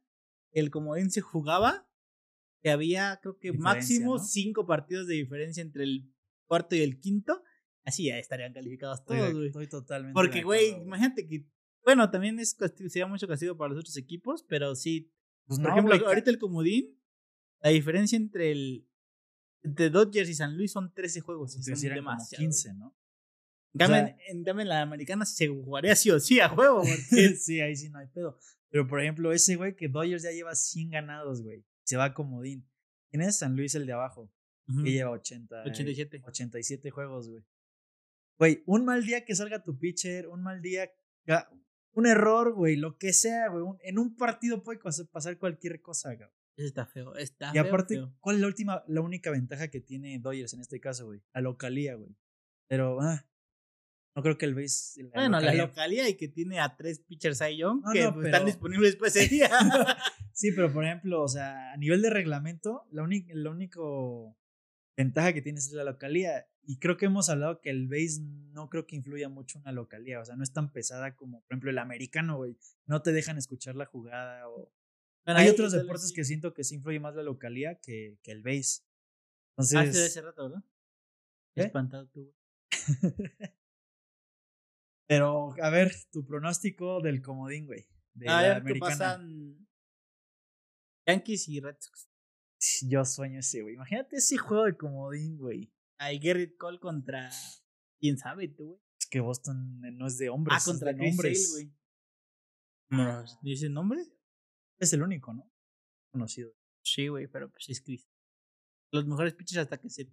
[0.53, 1.88] el comodín se jugaba,
[2.62, 4.25] que había creo que Diferencia, máximo ¿no?
[4.25, 6.12] 5 partidos de diferencia entre el
[6.46, 7.42] cuarto y el quinto,
[7.87, 9.46] así ya estarían calificados todos, güey.
[9.46, 10.12] estoy totalmente.
[10.14, 11.46] Porque, güey, imagínate que,
[11.85, 15.11] bueno, también es castigo, sería mucho castigo para los otros equipos, pero sí,
[15.46, 17.01] Pues por no, ejemplo, ahorita el comodín,
[17.62, 18.88] la diferencia entre el
[19.62, 21.57] entre Dodgers y San Luis son 13 juegos.
[21.57, 22.38] y son eran como demasiados.
[22.44, 22.96] 15, ¿no?
[23.77, 26.83] Cambio, sea- en- la americana se jugaría sí o sí a juego.
[26.83, 28.38] porque- sí, ahí sí no hay pedo.
[28.70, 31.64] Pero por ejemplo, ese güey que Dodgers ya lleva 100 ganados, güey.
[31.85, 32.68] Se va a comodín.
[33.11, 34.33] ¿Quién es San Luis, el de abajo?
[34.85, 36.22] Que lleva 80, eh, 87.
[36.27, 37.44] 87 juegos, güey.
[38.38, 40.90] Güey, un mal día que salga tu pitcher, un mal día,
[41.94, 43.62] un error, güey, lo que sea, güey.
[43.62, 44.79] un- en un partido puede
[45.11, 46.29] pasar cualquier cosa, güey.
[46.59, 47.14] Está feo.
[47.16, 48.14] Está Y feo, aparte, feo.
[48.20, 51.22] ¿cuál es la última, la única ventaja que tiene Dodgers en este caso, güey?
[51.35, 52.14] La localía, güey.
[52.68, 53.27] Pero, ah,
[54.14, 55.03] no creo que el base.
[55.03, 58.12] la Bueno, la localía- y que tiene a tres pitchers Cy Young No, que no,
[58.14, 59.49] pues, pero- están disponibles para ese día.
[60.33, 64.37] Sí, pero por ejemplo, o sea, a nivel de reglamento, la única la único
[64.94, 66.46] ventaja que tienes es la localía.
[66.66, 68.20] Y creo que hemos hablado que el base
[68.52, 70.20] no creo que influya mucho en la localía.
[70.20, 72.57] O sea, no es tan pesada como, por ejemplo, el americano, güey.
[72.87, 74.48] No te dejan escuchar la jugada.
[74.48, 74.72] O...
[75.26, 78.83] Hay otros deportes que siento que sí influye más la localía que, que el base.
[79.57, 80.64] Ah, sí, de Entonces, ese rato, ¿verdad?
[81.55, 81.62] ¿Qué?
[81.62, 82.35] Espantado tú, güey.
[85.07, 87.87] pero a ver, tu pronóstico del comodín, güey.
[88.14, 89.68] De A la ver qué pasan
[91.07, 92.09] Yankees y Red Sox.
[92.88, 93.74] Yo sueño ese, güey.
[93.74, 95.72] Imagínate ese juego de comodín, güey.
[95.99, 97.31] Hay Garrett Cole contra.
[97.99, 98.81] ¿Quién sabe tú, güey?
[99.01, 100.59] Es que Boston no es de hombres.
[100.59, 101.35] Ah, contra es de.
[101.35, 101.77] Sale, güey.
[102.89, 104.01] No, ¿Dice nombre?
[104.79, 105.51] Es el único, ¿no?
[106.11, 106.53] Conocido.
[106.83, 108.09] Sí, güey, pero pues es Chris.
[108.93, 110.13] Los mejores pitchers hasta que se.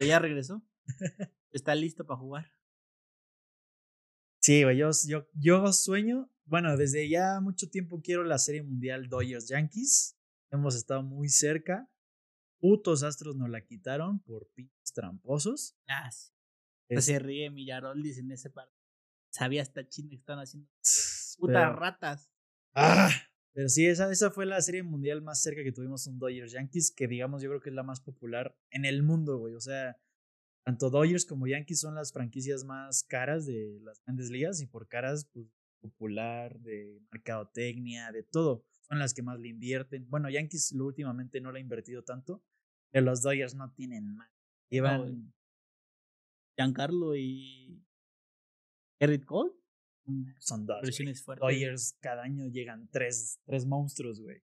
[0.00, 0.66] ya regresó.
[1.52, 2.52] Está listo para jugar.
[4.40, 6.30] Sí, güey, yo, yo, yo sueño.
[6.44, 10.16] Bueno, desde ya mucho tiempo quiero la serie mundial Dodgers Yankees.
[10.50, 11.90] Hemos estado muy cerca.
[12.60, 15.76] Putos astros nos la quitaron por pinches tramposos.
[15.88, 16.32] Ah, sí.
[16.88, 18.68] Es- Se ríe Millaroldis en ese par.
[19.32, 20.68] Sabía hasta chino que están haciendo.
[20.80, 22.30] pero- Putas ratas.
[22.74, 23.10] ¡Ah!
[23.52, 26.90] Pero sí, esa, esa fue la serie mundial más cerca que tuvimos un Dodgers Yankees,
[26.94, 29.54] que digamos yo creo que es la más popular en el mundo, güey.
[29.54, 29.96] O sea,
[30.64, 34.88] tanto Dodgers como Yankees son las franquicias más caras de las grandes ligas y por
[34.88, 35.46] caras, pues
[35.80, 38.64] popular, de mercadotecnia, de todo.
[38.88, 40.08] Son las que más le invierten.
[40.08, 42.44] Bueno, Yankees lo últimamente no le ha invertido tanto,
[42.90, 44.30] pero los Dodgers no tienen más.
[44.68, 45.32] Llevan...
[46.56, 47.84] Giancarlo y.
[48.98, 49.52] Garrett Cole.
[50.04, 50.78] Mm, son dos.
[51.38, 54.42] Dodgers cada año llegan tres, tres monstruos, güey.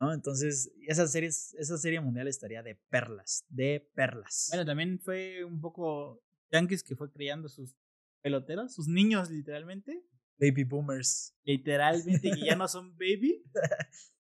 [0.00, 0.12] ¿No?
[0.12, 4.48] Entonces, esa serie, esa serie mundial estaría de perlas, de perlas.
[4.50, 7.76] Bueno, también fue un poco Yankees que fue criando sus
[8.22, 10.04] peloteros, sus niños literalmente.
[10.38, 11.34] Baby boomers.
[11.44, 13.42] Literalmente, que ya no son baby.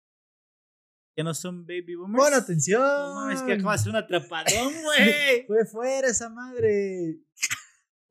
[1.17, 2.23] Ya no son baby boomers.
[2.23, 2.81] ¡Pon atención!
[2.81, 5.43] No mames, que acaba de ser un atrapadón, güey.
[5.47, 7.19] Fue fuera esa madre.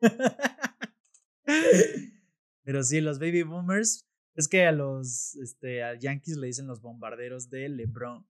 [2.62, 4.06] Pero sí, los baby boomers.
[4.34, 8.26] Es que a los este, a Yankees le dicen los bombarderos de LeBron.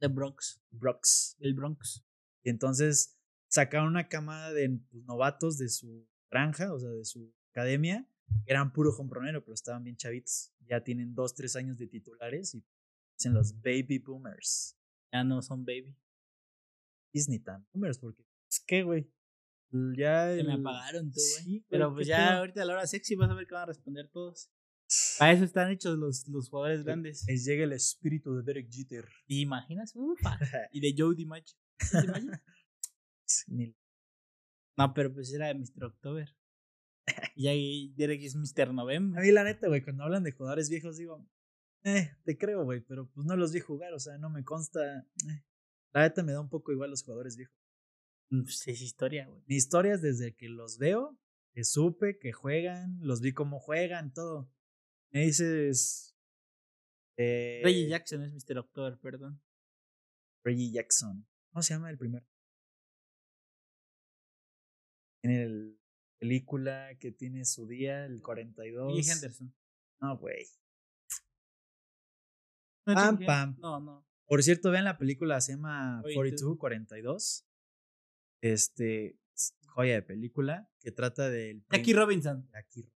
[0.00, 0.60] The Bronx.
[0.70, 1.36] Brooks.
[1.38, 2.04] El Bronx.
[2.42, 3.16] Y entonces
[3.48, 8.06] sacaron una camada de pues, novatos de su granja, o sea, de su academia.
[8.46, 10.52] Eran puro hombronero, pero estaban bien chavitos.
[10.68, 12.64] Ya tienen dos, tres años de titulares y
[13.16, 14.76] dicen los baby boomers.
[15.12, 15.96] Ya no son baby.
[17.12, 19.10] Disney tan boomers, porque es que, güey.
[19.96, 21.44] Ya Se me apagaron tú, güey.
[21.44, 23.64] Sí, Pero ¿qué pues ya ahorita a la hora sexy vas a ver que van
[23.64, 24.50] a responder todos.
[25.18, 27.24] Para eso están hechos los, los jugadores grandes.
[27.26, 29.08] Les llega el espíritu de Derek Jeter.
[29.26, 29.92] ¿Te imaginas?
[29.94, 30.38] Ufa.
[30.72, 31.56] Y de Joe DiMaggio.
[31.90, 32.40] ¿Te imaginas?
[34.76, 35.84] No, pero pues era de Mr.
[35.84, 36.36] October.
[37.36, 38.68] Y ahí Derek es Mr.
[38.68, 39.22] A November.
[39.22, 41.26] mí, la neta, güey, cuando hablan de jugadores viejos, digo,
[41.84, 45.00] eh, te creo, güey, pero pues no los vi jugar, o sea, no me consta.
[45.28, 45.44] eh.
[45.92, 47.54] La neta me da un poco igual los jugadores viejos.
[48.30, 49.42] Pues es historia, güey.
[49.46, 51.16] Mi historia es desde que los veo,
[51.52, 54.50] que supe que juegan, los vi cómo juegan, todo.
[55.12, 56.16] Me dices.
[57.16, 58.58] Eh, Reggie Jackson es Mr.
[58.58, 59.40] October, perdón.
[60.42, 61.26] Reggie Jackson.
[61.52, 62.26] ¿Cómo se llama el primero?
[65.22, 65.78] Tiene el
[66.28, 68.92] película que tiene su día, el 42.
[69.06, 69.54] Y Henderson.
[70.00, 70.46] No, güey.
[72.86, 73.56] No, Pam, pam.
[73.60, 74.06] No, no.
[74.26, 76.56] Por cierto, vean la película, se llama 42.
[76.56, 77.46] 42, 42.
[78.42, 81.64] Este, es joya de película que trata del.
[81.70, 82.48] Jackie Robinson.
[82.52, 82.90] Jackie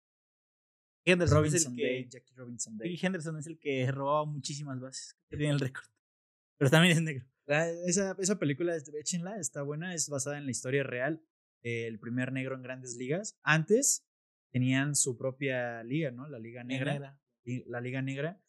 [1.07, 2.03] Henderson Robinson es el Day.
[2.05, 2.11] que.
[2.11, 2.99] Jackie Robinson Day.
[3.01, 5.17] Henderson es el que robaba muchísimas bases.
[5.29, 5.85] Que tiene el récord.
[6.59, 7.27] Pero también es negro.
[7.47, 11.23] La- esa, esa película, es- échenla, está buena, es basada en la historia real.
[11.65, 13.39] El primer negro en grandes ligas.
[13.43, 14.07] Antes
[14.53, 16.29] tenían su propia liga, ¿no?
[16.29, 17.19] La Liga Negra.
[17.45, 18.41] La Liga Negra.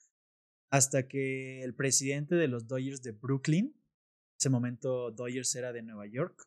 [0.70, 5.82] Hasta que el presidente de los Dodgers de Brooklyn, en ese momento Dodgers era de
[5.82, 6.44] Nueva York,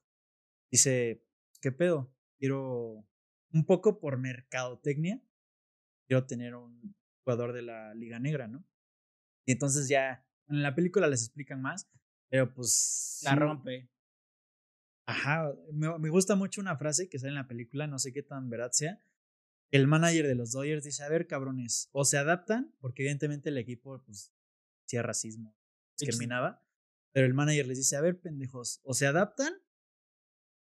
[0.71, 1.25] dice,
[1.63, 2.15] ¿qué pedo?
[2.39, 3.09] Quiero,
[3.53, 5.23] un poco por mercadotecnia,
[6.07, 8.65] quiero tener un jugador de la Liga Negra, ¿no?
[9.47, 11.91] Y entonces ya, en la película les explican más,
[12.29, 13.21] pero pues...
[13.25, 13.91] La sí, rompe.
[15.09, 18.23] Ajá, me, me gusta mucho una frase que sale en la película, no sé qué
[18.23, 19.03] tan verdad sea.
[19.71, 23.57] El manager de los Dodgers dice, a ver, cabrones, o se adaptan, porque evidentemente el
[23.57, 24.35] equipo, pues,
[24.85, 25.57] hacía racismo,
[25.99, 26.63] discriminaba,
[27.13, 29.55] pero el manager les dice, a ver, pendejos, o se adaptan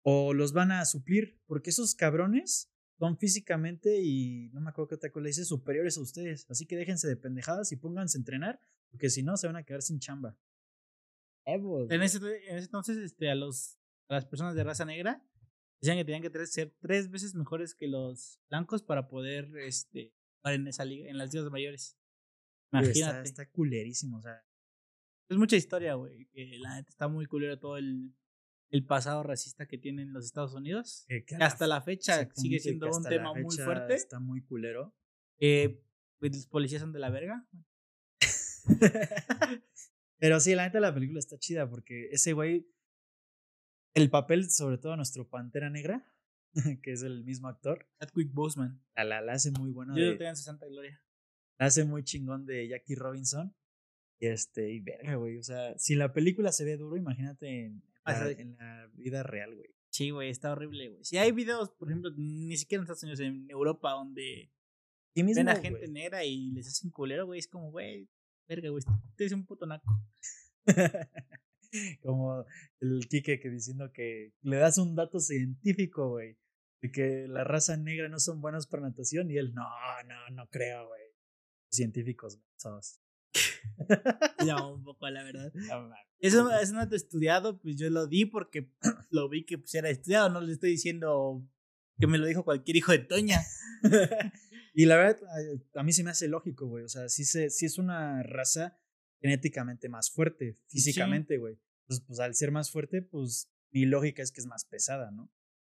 [0.02, 4.94] o los van a suplir, porque esos cabrones son físicamente y no me acuerdo qué
[4.96, 8.20] otra cosa le dice, superiores a ustedes, así que déjense de pendejadas y pónganse a
[8.20, 10.36] entrenar, porque si no se van a quedar sin chamba.
[11.88, 15.22] En ese, en ese entonces, este, a los las personas de raza negra
[15.80, 20.54] decían que tenían que ser tres veces mejores que los blancos para poder este jugar
[20.54, 21.98] en esa liga, en las ligas mayores.
[22.72, 23.00] Imagínate.
[23.00, 24.44] Está, está culerísimo, o sea,
[25.28, 26.26] Es mucha historia, güey.
[26.26, 28.14] Que la neta está muy culero todo el,
[28.70, 31.04] el pasado racista que tienen los Estados Unidos.
[31.08, 33.94] que Que hasta la fecha sigue siendo un tema muy fuerte.
[33.94, 34.94] Está muy culero.
[35.38, 35.80] Eh,
[36.18, 37.46] pues, los policías son de la verga.
[40.18, 42.66] Pero sí, la neta la película está chida porque ese güey,
[43.94, 46.04] el papel, sobre todo nuestro Pantera Negra,
[46.82, 48.82] que es el mismo actor, Chadwick Boseman.
[48.96, 49.96] la, la, la hace muy bueno.
[49.96, 51.02] Yo de- lo tengo en su santa gloria.
[51.58, 53.54] la hace muy chingón de Jackie Robinson.
[54.20, 55.38] Y este, y verga, güey.
[55.38, 58.34] O sea, si la película se ve duro, imagínate en, Ah, la, sí.
[58.38, 59.68] en la vida real, güey.
[59.90, 61.04] Sí, güey, está horrible, güey.
[61.04, 64.52] Si hay videos, por ejemplo, ni siquiera en Estados Unidos, en Europa, donde
[65.14, 68.08] Y mismo, ven a gente negra y les hacen culero, güey, es como, güey,
[68.48, 68.82] verga, güey,
[69.16, 70.00] te es un puto naco.
[72.02, 72.44] Como
[72.80, 76.36] el Quique que diciendo que le das un dato científico, güey.
[76.82, 79.30] De que la raza negra no son buenos para natación.
[79.30, 79.64] Y él, no,
[80.06, 81.02] no, no creo, güey.
[81.70, 83.00] Científicos, mensos.
[84.46, 85.52] Ya, un poco, la verdad.
[85.68, 85.94] No.
[86.20, 88.70] Eso es un dato estudiado, pues yo lo di porque
[89.10, 91.46] lo vi que pues, era estudiado, no le estoy diciendo
[91.98, 93.40] que me lo dijo cualquier hijo de Toña.
[94.74, 95.20] y la verdad,
[95.74, 96.84] a- a mí se me hace lógico, güey.
[96.84, 98.78] O sea, sí, se, sí es una raza
[99.24, 101.58] genéticamente más fuerte, físicamente, güey.
[101.84, 105.32] Entonces, pues al ser más fuerte, pues mi lógica es que es más pesada, ¿no?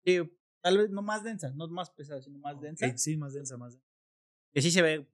[0.05, 0.19] Sí,
[0.61, 2.99] tal vez no más densa, no más pesada, sino más densa.
[2.99, 3.87] Sí, más densa, más densa.
[4.53, 5.09] Que sí se ve,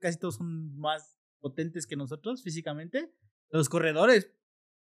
[0.00, 3.14] casi todos son más potentes que nosotros físicamente.
[3.50, 4.32] Los corredores,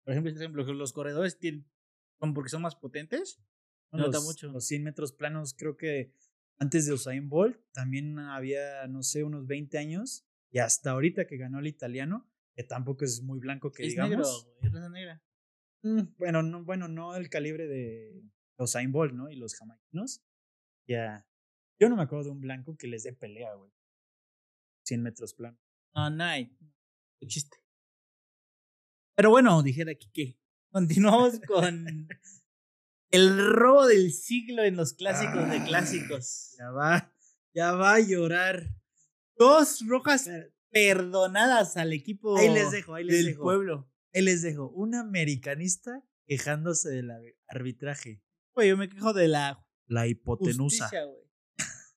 [0.03, 1.69] por ejemplo, este ejemplo, los corredores tienen,
[2.17, 3.39] como porque son más potentes,
[3.91, 4.51] se nota mucho.
[4.51, 6.11] los 100 metros planos, creo que
[6.57, 10.25] antes de Usain Bolt también había, no sé, unos 20 años.
[10.49, 14.11] Y hasta ahorita que ganó el italiano, que tampoco es muy blanco que es digamos.
[14.11, 15.23] negro, es raza negra.
[15.83, 18.23] Mm, bueno, no, bueno, no el calibre de
[18.57, 19.29] Usain Bolt, ¿no?
[19.29, 20.23] Y los jamaicanos.
[20.87, 21.27] Ya.
[21.79, 23.71] Yo no me acuerdo de un blanco que les dé pelea, güey.
[24.85, 25.57] 100 metros plano.
[25.95, 26.25] No, no.
[26.25, 26.47] No
[27.21, 27.57] existe.
[29.15, 30.39] Pero bueno, dijera aquí que
[30.71, 32.07] continuamos con
[33.11, 35.65] el robo del siglo en los clásicos de Ah.
[35.65, 36.55] clásicos.
[36.57, 37.13] Ya va,
[37.53, 38.67] ya va a llorar.
[39.37, 40.29] Dos rojas
[40.73, 43.43] perdonadas al equipo Ahí les dejo, ahí les del dejo.
[43.43, 43.89] pueblo.
[44.13, 44.69] Ahí les dejo.
[44.71, 48.21] Un americanista quejándose del ar- arbitraje.
[48.55, 50.85] Güey, yo me quejo de la La hipotenusa.
[50.89, 51.05] justicia,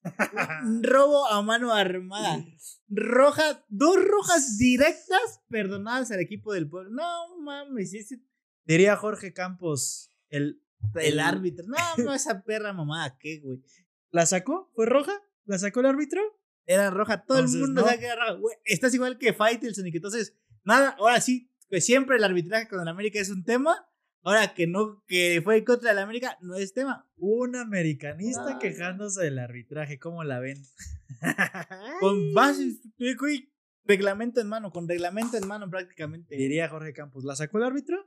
[0.83, 2.45] robo a mano armada.
[2.89, 6.91] Roja, dos rojas directas perdonadas al equipo del pueblo.
[6.91, 8.21] No mames, ese
[8.65, 10.61] Diría Jorge Campos, el,
[10.95, 11.65] El árbitro.
[11.69, 13.62] No, no, esa perra mamada, ¿qué, güey?
[14.11, 14.71] ¿La sacó?
[14.75, 15.12] ¿Fue roja?
[15.45, 16.21] ¿La sacó el árbitro?
[16.66, 17.22] Era roja.
[17.24, 17.87] Todo Entonces, el mundo no.
[17.87, 18.33] sabe que era roja.
[18.33, 22.68] Güey, estás igual que Faitelson y que entonces, nada, ahora sí, que siempre el arbitraje
[22.68, 23.88] con el América es un tema.
[24.22, 27.09] Ahora que no, que fue en contra de la América, no es tema.
[27.16, 28.59] Un americanista Ah.
[28.59, 30.61] quejándose del arbitraje, ¿cómo la ven?
[32.00, 32.72] Con base,
[33.18, 33.52] güey,
[33.85, 36.35] reglamento en mano, con reglamento en mano prácticamente.
[36.35, 38.05] Diría Jorge Campos, ¿la sacó el árbitro?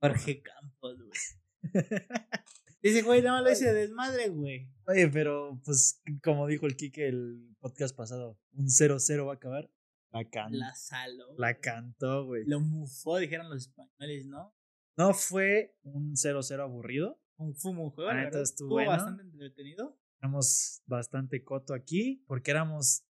[0.00, 1.72] Jorge Campos, güey.
[2.86, 4.70] Dice, güey, no lo hice de desmadre, güey.
[4.86, 9.70] Oye, pero pues como dijo el Kike el podcast pasado, un 0-0 va a acabar.
[10.12, 11.34] La, can- La saló.
[11.36, 12.44] la cantó, güey.
[12.46, 14.54] Lo mufó, dijeron los españoles, ¿no?
[14.96, 17.20] No fue un 0-0 aburrido.
[17.38, 18.90] Un fumo juego, La verdad, estuvo bueno.
[18.92, 19.98] bastante entretenido.
[20.20, 23.04] Éramos bastante coto aquí porque éramos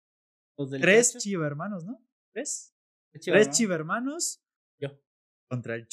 [0.79, 2.01] tres chiva hermanos, ¿no?
[2.31, 2.73] ¿Tres?
[3.11, 4.41] Tres chiva hermanos
[4.79, 4.89] Yo.
[5.49, 5.87] contra el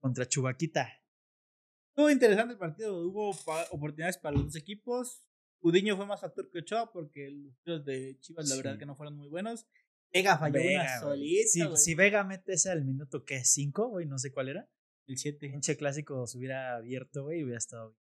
[0.00, 0.88] contra Chubaquita.
[1.96, 3.00] Estuvo interesante el partido.
[3.08, 3.30] Hubo
[3.70, 5.22] oportunidades para los dos equipos.
[5.62, 8.96] Udiño fue más factor que Ochoa porque los tiros de Chivas, la verdad, que no
[8.96, 9.66] fueron muy buenos.
[10.12, 11.76] Vega falló Vega, una solita.
[11.76, 14.68] Si, Vega mete ese al minuto que es 5, güey, no sé cuál era.
[15.06, 15.48] El 7.
[15.48, 18.00] Pinche clásico se hubiera abierto, güey, y hubiera estado bien.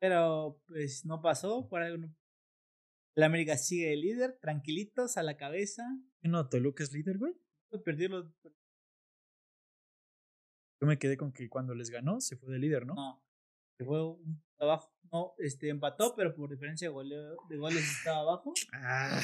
[0.00, 1.68] Pero pues no pasó.
[1.68, 2.16] Por algo no-
[3.14, 5.82] El América sigue de líder, tranquilitos a la cabeza.
[6.22, 7.34] No, Toluca es líder, güey.
[7.84, 8.26] Perdió los.
[10.82, 12.94] Yo me quedé con que cuando les ganó se fue de líder, ¿no?
[12.96, 13.24] No.
[13.78, 14.92] Se fue un abajo.
[15.12, 18.52] No, este empató, pero por diferencia de, goleo- de goles estaba abajo.
[18.72, 19.22] Ah,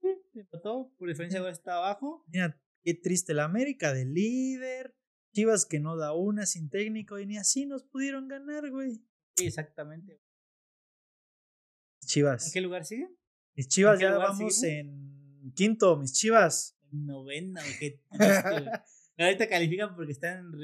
[0.00, 2.24] Sí, empató, por diferencia de goles estaba abajo.
[2.26, 4.92] mira, qué triste la América de líder.
[5.32, 9.04] Chivas que no da una sin técnico y ni así nos pudieron ganar, güey.
[9.36, 10.20] Sí, exactamente.
[12.04, 12.46] Chivas.
[12.48, 13.16] ¿En qué lugar siguen?
[13.54, 16.76] Mis Chivas ya vamos en quinto, mis Chivas.
[16.92, 18.70] En novena, qué triste.
[19.18, 20.54] Ahorita califican porque están en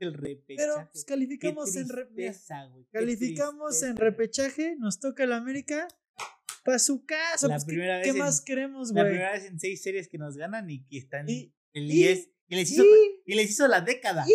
[0.00, 0.56] el repechaje.
[0.56, 5.88] Pero pues, Qué calificamos en tristeza, güey, qué calificamos en repechaje, nos toca el América
[6.64, 7.48] para su casa.
[7.48, 9.12] La pues, ¿qué- primera ¿Qué, vez en- más queremos, La güey?
[9.12, 12.30] primera vez en seis series que nos ganan y que están Y- el y- 10.
[12.46, 14.26] Y les hizo, Y- y les hizo la década.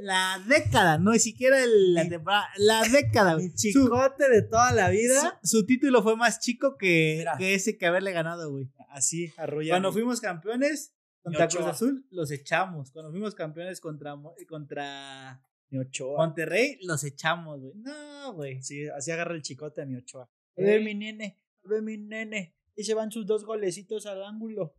[0.00, 3.34] La década, no ni siquiera el- la temporada, la década.
[3.34, 3.48] güey.
[3.48, 5.38] Mi Su, chicote de toda la vida.
[5.42, 8.70] su- su título fue más chico que, que ese que haberle ganado, güey.
[8.88, 9.72] Así, arrolla.
[9.72, 10.94] Cuando fuimos campeones
[11.36, 11.48] contra.
[11.48, 12.90] Cruz Azul, los echamos.
[12.90, 14.16] Cuando fuimos campeones contra,
[14.48, 16.18] contra Mi Ochoa.
[16.18, 17.74] Monterrey, los echamos, güey.
[17.76, 18.62] No, güey.
[18.62, 20.24] Sí, así agarra el chicote a mi Ochoa.
[20.24, 22.56] A ver, mi nene, a ver, mi nene.
[22.74, 24.74] Y se van sus dos golecitos al ángulo.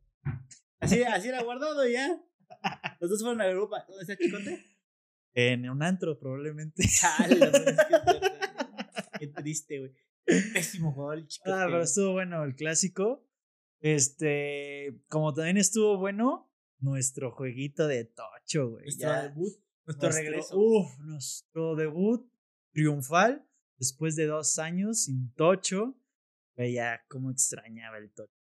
[0.80, 2.22] Así, así era guardado ya.
[3.00, 3.86] Los dos fueron a Europa.
[3.88, 4.66] ¿Dónde está Chicote?
[5.34, 6.84] En un antro, probablemente.
[9.20, 9.92] Qué triste, güey.
[10.26, 11.52] Pésimo jugador el Chicote.
[11.52, 13.29] Ah, pero estuvo bueno el clásico.
[13.82, 18.84] Este, como también estuvo bueno, nuestro jueguito de Tocho, güey.
[18.86, 19.54] Nuestro Ya, debut,
[19.86, 20.58] nuestro, regreso.
[20.58, 22.30] Uf, nuestro debut
[22.74, 23.46] triunfal
[23.78, 25.96] después de dos años sin Tocho.
[26.56, 28.34] Güey, ya, cómo extrañaba el Tocho.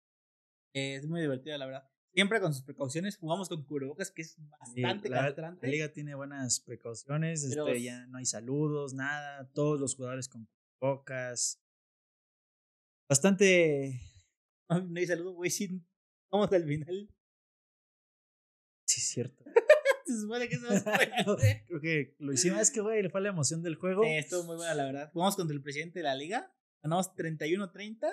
[0.73, 1.89] Es muy divertido, la verdad.
[2.15, 3.19] Siempre con sus precauciones.
[3.19, 4.33] Jugamos con cubrebocas, que es
[4.75, 5.67] Sí, bastante la, castrante.
[5.67, 10.29] la liga tiene buenas precauciones, Pero- este, ya no hay saludos, nada, todos los jugadores
[10.29, 11.61] con pocas.
[13.09, 14.01] Bastante,
[14.69, 15.51] No, hay saludo, güey.
[16.31, 17.09] Vamos al final.
[18.85, 19.45] sí, cierto.
[20.07, 21.37] Se supone que eso es bueno.
[21.67, 24.05] Creo que lo hicimos, es que, güey, le fue la emoción del juego.
[24.05, 25.11] Sí, estuvo muy buena, la verdad.
[25.13, 26.53] Jugamos contra el presidente de la liga.
[26.83, 28.09] Ganamos 31-30.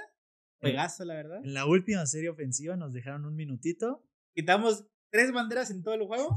[0.59, 1.41] Juegazo, la verdad.
[1.43, 4.07] En la última serie ofensiva nos dejaron un minutito.
[4.33, 6.35] Quitamos tres banderas en todo el juego.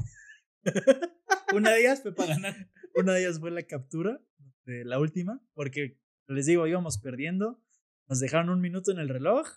[1.55, 2.71] Una de ellas fue para ganar.
[2.95, 4.21] Una de ellas fue la captura
[4.65, 7.63] de la última, porque les digo, íbamos perdiendo.
[8.09, 9.49] Nos dejaron un minuto en el reloj.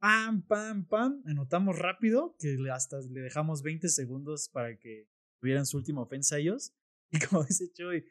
[0.00, 1.22] Pam, pam, pam.
[1.26, 5.06] Anotamos rápido, que hasta le dejamos 20 segundos para que
[5.40, 6.74] tuvieran su última ofensa ellos.
[7.12, 8.04] Y como dice Chuy,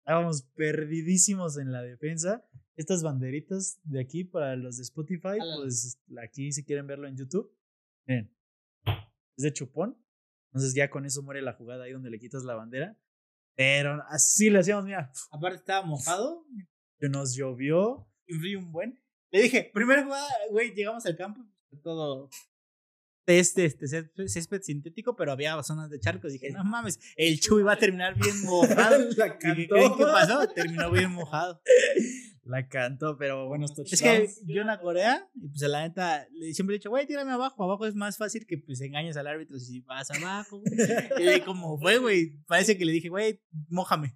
[0.00, 2.44] estábamos perdidísimos en la defensa.
[2.76, 7.50] Estas banderitas de aquí para los de Spotify, pues aquí si quieren verlo en YouTube.
[8.06, 8.30] Miren,
[9.38, 9.96] es de chupón.
[10.52, 12.98] Entonces ya con eso muere la jugada ahí donde le quitas la bandera.
[13.56, 15.10] Pero así lo hacíamos, mira.
[15.30, 16.44] Aparte estaba mojado.
[17.00, 18.06] Nos llovió.
[18.26, 19.03] Influyó un buen.
[19.34, 21.44] Le dije, primera jugada, güey, llegamos al campo.
[21.82, 22.30] Todo
[23.26, 23.88] este, este
[24.28, 26.32] césped, sintético, pero había zonas de charcos.
[26.32, 29.08] Dije, no mames, el Chuy va a terminar bien mojado.
[29.16, 29.26] la
[29.56, 30.46] ¿Y qué pasó?
[30.54, 31.60] Terminó bien mojado.
[32.44, 36.54] La cantó, pero bueno, Es que yo en la Corea, y pues la neta, le
[36.54, 37.64] siempre he dicho, güey, tírame abajo.
[37.64, 40.60] Abajo es más fácil que pues engañes al árbitro si vas abajo.
[40.60, 40.70] güey".
[41.38, 44.14] y como fue, güey, parece que le dije, güey, mójame.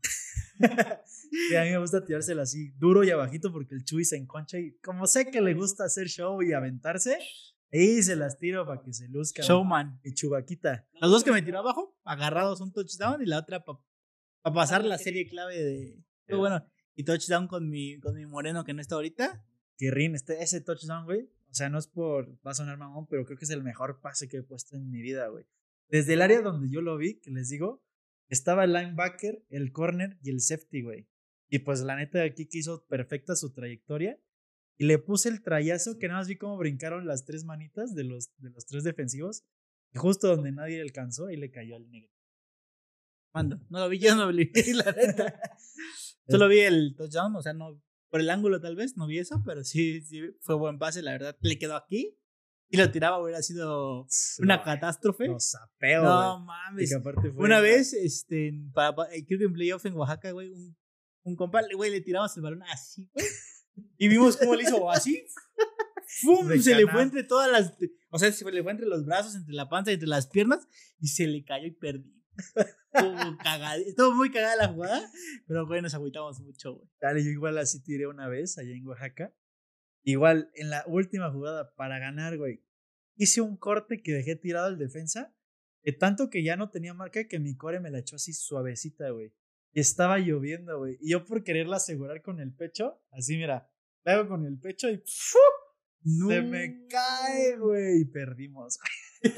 [1.50, 4.58] Y a mí me gusta tirársela así, duro y abajito, porque el Chuy se enconcha
[4.58, 7.18] y como sé que le gusta hacer show y aventarse,
[7.72, 9.42] ahí se las tiro para que se luzca.
[9.42, 10.00] Showman.
[10.02, 10.86] Y chubaquita.
[11.00, 13.78] Los dos que me tiró abajo, agarrados un touchdown y la otra para
[14.54, 16.04] pasar la serie clave de.
[16.26, 16.64] Pero bueno,
[16.94, 19.44] y touchdown con mi, con mi moreno que no está ahorita.
[19.76, 21.30] Que rin, este, ese touchdown, güey.
[21.50, 24.00] O sea, no es por, va a sonar mamón, pero creo que es el mejor
[24.00, 25.46] pase que he puesto en mi vida, güey.
[25.88, 27.82] Desde el área donde yo lo vi, que les digo,
[28.28, 31.08] Estaba el linebacker, el corner y el safety, güey.
[31.48, 34.18] Y pues la neta de aquí que hizo perfecta su trayectoria.
[34.76, 38.04] Y le puse el trayazo que nada más vi cómo brincaron las tres manitas de
[38.04, 39.44] los, de los tres defensivos.
[39.92, 42.12] Y justo donde nadie le alcanzó, ahí le cayó al negro.
[43.32, 43.60] Mando.
[43.70, 45.40] No lo vi, yo no lo vi, la neta.
[46.28, 47.80] Solo vi el touchdown, o sea, no,
[48.10, 51.12] por el ángulo tal vez, no vi eso, pero sí, sí fue buen pase, la
[51.12, 51.36] verdad.
[51.40, 52.14] Le quedó aquí.
[52.70, 54.06] Y lo tiraba, hubiera sido
[54.40, 55.26] una catástrofe.
[55.26, 56.94] No, sapeo, No mames.
[57.34, 60.76] Una vez, este, para, para- creo que en playoff en Oaxaca, güey, un,
[61.28, 63.26] un compa, güey, le tiramos el balón así, güey.
[63.96, 65.24] Y vimos cómo le hizo así.
[66.22, 66.48] ¡Fum!
[66.58, 67.74] Se le fue entre todas las.
[68.10, 70.66] O sea, se le fue entre los brazos, entre la panza, entre las piernas.
[71.00, 72.12] Y se le cayó y perdí.
[72.92, 73.76] Estuvo cagada.
[73.76, 75.10] Estuvo muy cagada la jugada.
[75.46, 76.88] Pero, güey, nos agüitamos mucho, güey.
[77.00, 79.34] Dale, yo igual así tiré una vez allá en Oaxaca.
[80.02, 82.64] Igual, en la última jugada para ganar, güey,
[83.16, 85.34] hice un corte que dejé tirado al defensa,
[85.82, 89.10] de tanto que ya no tenía marca que mi core me la echó así suavecita,
[89.10, 89.34] güey.
[89.72, 90.98] Y estaba lloviendo, güey.
[91.00, 93.70] Y yo por quererla asegurar con el pecho, así mira,
[94.04, 95.38] la hago con el pecho y ¡fu!
[96.28, 98.00] se me cae, güey.
[98.02, 99.34] Y perdimos, güey.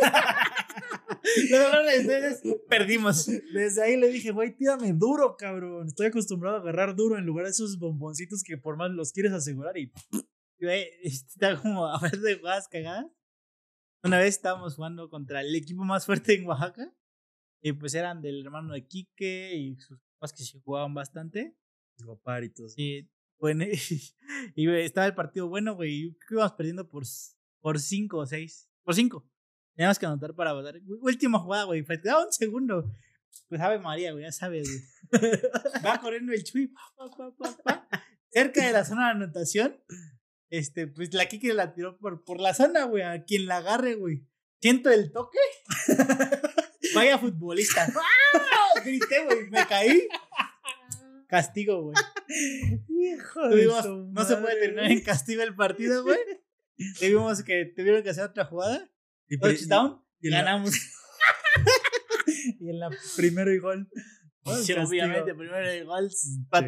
[1.50, 3.26] De ustedes, perdimos.
[3.52, 5.86] Desde ahí le dije, güey, tírame duro, cabrón.
[5.86, 9.32] Estoy acostumbrado a agarrar duro en lugar de esos bomboncitos que por más los quieres
[9.32, 9.92] asegurar y
[10.60, 13.06] Güey, está como a ver de jugadas cagadas.
[14.02, 16.92] Una vez estábamos jugando contra el equipo más fuerte en Oaxaca.
[17.62, 21.56] Y pues eran del hermano de Quique y sus papás que se jugaban bastante.
[22.04, 22.74] goparitos.
[22.82, 23.08] Y
[23.42, 23.64] bueno,
[24.54, 25.94] y estaba el partido bueno, güey.
[25.94, 27.04] y creo que íbamos perdiendo por,
[27.60, 28.68] por cinco o seis.
[28.84, 29.26] Por cinco.
[29.74, 30.74] Teníamos que anotar para votar.
[31.00, 31.82] Última jugada, güey.
[31.82, 32.92] Faltaba un segundo.
[33.48, 35.30] Pues Ave María, güey, ya sabes, güey.
[35.86, 36.66] Va corriendo el Chuy.
[36.66, 37.88] pa, pa, pa, pa, pa.
[38.30, 39.82] Cerca de la zona de anotación.
[40.50, 43.04] Este, pues la Kike la tiró por, por la zona, güey.
[43.04, 44.26] A quien la agarre, güey.
[44.60, 45.38] Siento el toque.
[46.94, 47.90] Vaya futbolista.
[48.84, 49.50] Grité, güey.
[49.50, 50.08] Me caí.
[51.28, 51.94] Castigo, güey.
[52.88, 56.18] Hijo Tuvimos- su no se puede terminar en castigo el partido, güey.
[56.98, 58.88] Tuvimos que, tuvieron que hacer otra jugada.
[59.28, 60.02] Y, Touchdown.
[60.20, 60.74] y la- ganamos.
[62.58, 63.52] y en la primero
[64.66, 66.10] y obviamente, primero el gol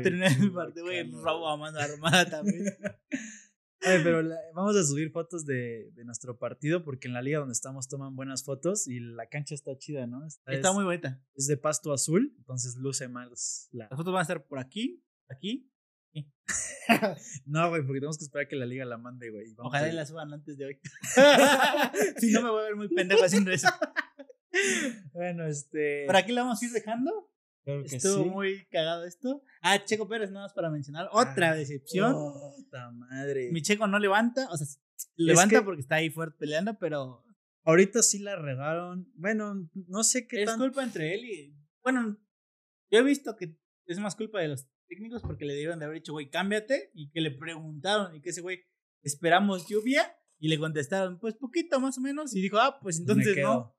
[0.02, 1.10] terminar el partido, güey.
[1.10, 2.64] Robo a mano armada también.
[3.84, 7.38] Ay, pero la- vamos a subir fotos de, de nuestro partido porque en la liga
[7.40, 10.24] donde estamos toman buenas fotos y la cancha está chida, ¿no?
[10.26, 11.20] Está, Está es, muy bonita.
[11.34, 13.88] es de pasto azul, entonces luce más la...
[13.90, 15.68] Las fotos van a estar por aquí, aquí.
[17.46, 19.54] No, güey, porque tenemos que esperar que la liga la mande, güey.
[19.56, 20.80] Ojalá y la suban antes de hoy.
[22.18, 23.68] si no, me voy a ver muy pendejo haciendo eso.
[25.12, 26.04] Bueno, este...
[26.06, 27.31] Por aquí la vamos a ir dejando.
[27.64, 28.30] Creo que Estuvo sí.
[28.30, 29.42] muy cagado esto.
[29.60, 31.08] Ah, Checo Pérez, nada más para mencionar.
[31.12, 32.12] Otra Ah, decepción.
[32.56, 33.50] Puta madre.
[33.52, 34.66] Mi Checo no levanta, o sea,
[35.16, 37.24] levanta que- porque está ahí fuerte peleando, pero
[37.64, 39.08] Ahorita sí la regaron.
[39.14, 40.58] Bueno, no sé qué es tan...
[40.58, 41.56] culpa entre él y.
[41.84, 42.18] Bueno,
[42.90, 43.56] yo he visto que
[43.86, 46.90] es más culpa de los técnicos porque le dieron de haber dicho, güey, cámbiate.
[46.92, 48.64] Y que le preguntaron y que ese güey,
[49.04, 50.12] esperamos lluvia.
[50.40, 52.34] Y le contestaron, pues poquito más o menos.
[52.34, 53.76] Y dijo, ah, pues entonces no.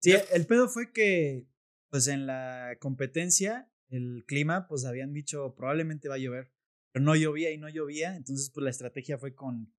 [0.00, 1.46] Sí, el pedo fue que,
[1.90, 6.52] pues en la competencia, el clima, pues habían dicho probablemente va a llover,
[6.92, 9.72] pero no llovía y no llovía, entonces pues la estrategia fue con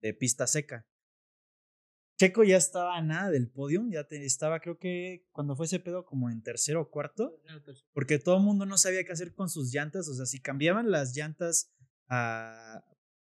[0.00, 0.86] de pista seca.
[2.18, 5.80] Checo ya estaba a nada del podium, ya te- estaba creo que cuando fue ese
[5.80, 7.40] pedo como en tercero o cuarto,
[7.92, 10.90] porque todo el mundo no sabía qué hacer con sus llantas, o sea, si cambiaban
[10.90, 11.72] las llantas
[12.08, 12.84] a,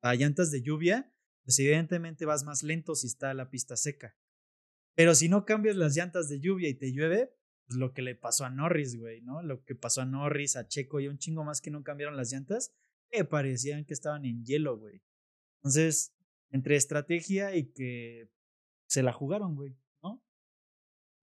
[0.01, 1.11] a llantas de lluvia,
[1.43, 4.15] pues evidentemente vas más lento si está la pista seca.
[4.95, 7.33] Pero si no cambias las llantas de lluvia y te llueve,
[7.69, 9.41] lo que le pasó a Norris, güey, ¿no?
[9.41, 12.17] Lo que pasó a Norris, a Checo y a un chingo más que no cambiaron
[12.17, 12.73] las llantas,
[13.09, 15.01] que parecían que estaban en hielo, güey.
[15.57, 16.15] Entonces,
[16.51, 18.29] entre estrategia y que
[18.87, 20.23] se la jugaron, güey, ¿no?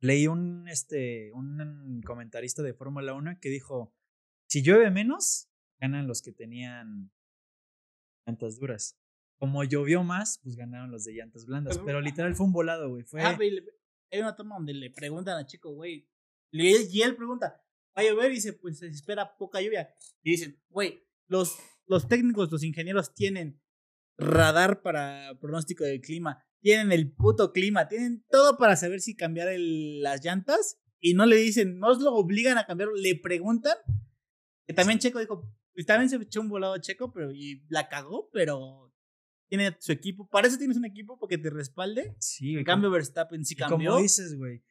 [0.01, 3.95] Leí un, este, un comentarista de Fórmula 1 que dijo,
[4.49, 5.49] si llueve menos,
[5.81, 7.13] ganan los que tenían
[8.27, 8.99] llantas duras.
[9.39, 11.79] Como llovió más, pues ganaron los de llantas blandas.
[11.79, 13.05] Pero- literal fue un volado, güey.
[13.05, 13.23] Fue...
[13.23, 16.07] Ah, hay una toma donde le preguntan a Checo, güey.
[16.53, 17.61] Y él, y él pregunta,
[17.97, 18.31] ¿va a llover?
[18.31, 19.89] Y dice, pues se espera poca lluvia.
[20.23, 23.61] Y dicen, güey, los, los técnicos, los ingenieros tienen
[24.19, 29.49] radar para pronóstico del clima, tienen el puto clima, tienen todo para saber si cambiar
[29.49, 30.79] el- las llantas.
[31.01, 33.77] Y no le dicen, no lo obligan a cambiarlo, le preguntan.
[34.67, 38.31] Que también Checo dijo, pues también se echó un volado Checo, pero y la cagó,
[38.33, 38.95] pero
[39.49, 40.29] tiene su equipo.
[40.29, 42.15] Para eso tienes un equipo, porque te respalde.
[42.21, 43.97] Sí, En cambio, Verstappen sí Y como cambió.
[43.97, 44.63] dices, güey,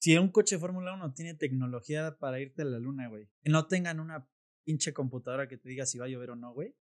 [0.00, 3.50] si un coche de Fórmula 1 tiene tecnología para irte a la luna, güey, que
[3.50, 4.28] no tengan una
[4.64, 6.76] pinche computadora que te diga si va a llover o no, güey.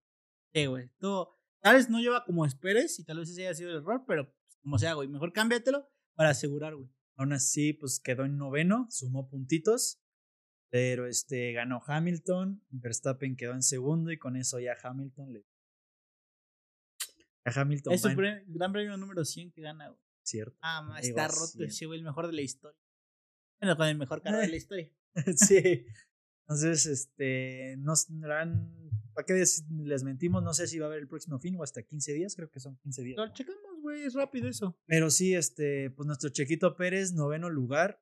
[0.54, 0.90] Sí, güey.
[1.00, 4.04] Todo, tal vez no lleva como esperes y tal vez ese haya sido el error,
[4.08, 5.08] pero pues, como sea, güey.
[5.08, 6.90] Mejor cámbiatelo para asegurar, güey.
[7.16, 10.02] Aún así, pues quedó en noveno, sumó puntitos.
[10.70, 15.46] Pero este ganó Hamilton, Verstappen quedó en segundo y con eso ya Hamilton le.
[17.46, 17.94] A Hamilton.
[17.94, 20.02] Es su gran premio número 100 que gana, güey.
[20.24, 20.58] Cierto.
[20.62, 21.70] Ah, está roto 100.
[21.70, 22.78] ese, güey, el mejor de la historia.
[23.60, 24.92] Bueno, con el mejor carro de la historia.
[25.36, 25.86] sí.
[26.50, 28.74] Entonces, este, nos darán,
[29.14, 30.42] ¿para qué les mentimos?
[30.42, 32.62] No sé si va a haber el próximo fin o hasta 15 días, creo que
[32.62, 33.18] son 15 días.
[33.18, 34.80] Lo checamos, güey, es rápido eso.
[34.86, 38.02] Pero sí, este, pues nuestro Chequito Pérez, noveno lugar,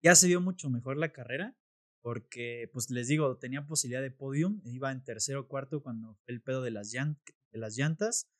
[0.00, 1.58] ya se vio mucho mejor la carrera,
[2.02, 6.34] porque, pues les digo, tenía posibilidad de podium, iba en tercero o cuarto cuando fue
[6.34, 8.30] el pedo de las, de las llantas,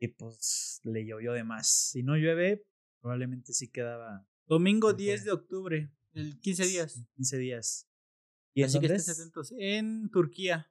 [0.00, 1.68] y pues le llovió de más.
[1.68, 2.64] Si no llueve,
[3.00, 4.96] probablemente sí quedaba Domingo Mejor.
[4.96, 7.04] 10 de octubre, el 15 días.
[7.16, 7.88] 15 días.
[8.54, 9.20] ¿Y Así que dónde estés es?
[9.20, 9.54] atentos.
[9.58, 10.70] En Turquía.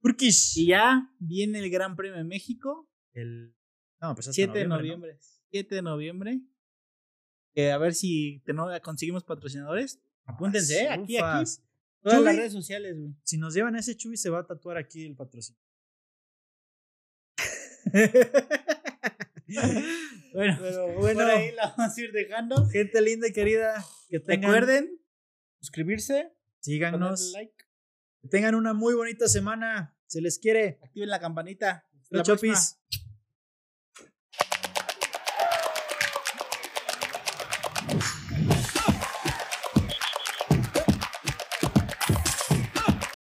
[0.00, 0.56] Turkish.
[0.56, 3.54] Y ya viene el Gran Premio de México, El,
[4.00, 4.76] no, pues hasta 7 de ¿no?
[4.76, 5.18] noviembre.
[5.50, 6.40] 7 de noviembre.
[7.74, 10.00] A ver si te no, conseguimos patrocinadores.
[10.24, 10.88] Apúntense, ¿eh?
[10.90, 11.50] aquí, aquí.
[12.02, 13.16] Todas las redes sociales, güey.
[13.24, 15.60] Si nos llevan a ese Chuy, se va a tatuar aquí el patrocinio.
[20.32, 22.66] Bueno, Pero bueno, por ahí la vamos a ir dejando.
[22.68, 25.00] gente linda y querida, que tengan, Recuerden
[25.60, 27.54] suscribirse, síganos, like,
[28.22, 29.96] que tengan una muy bonita semana.
[30.06, 30.78] Se les quiere.
[30.82, 31.84] activen la campanita.
[32.02, 32.54] Hasta la próxima.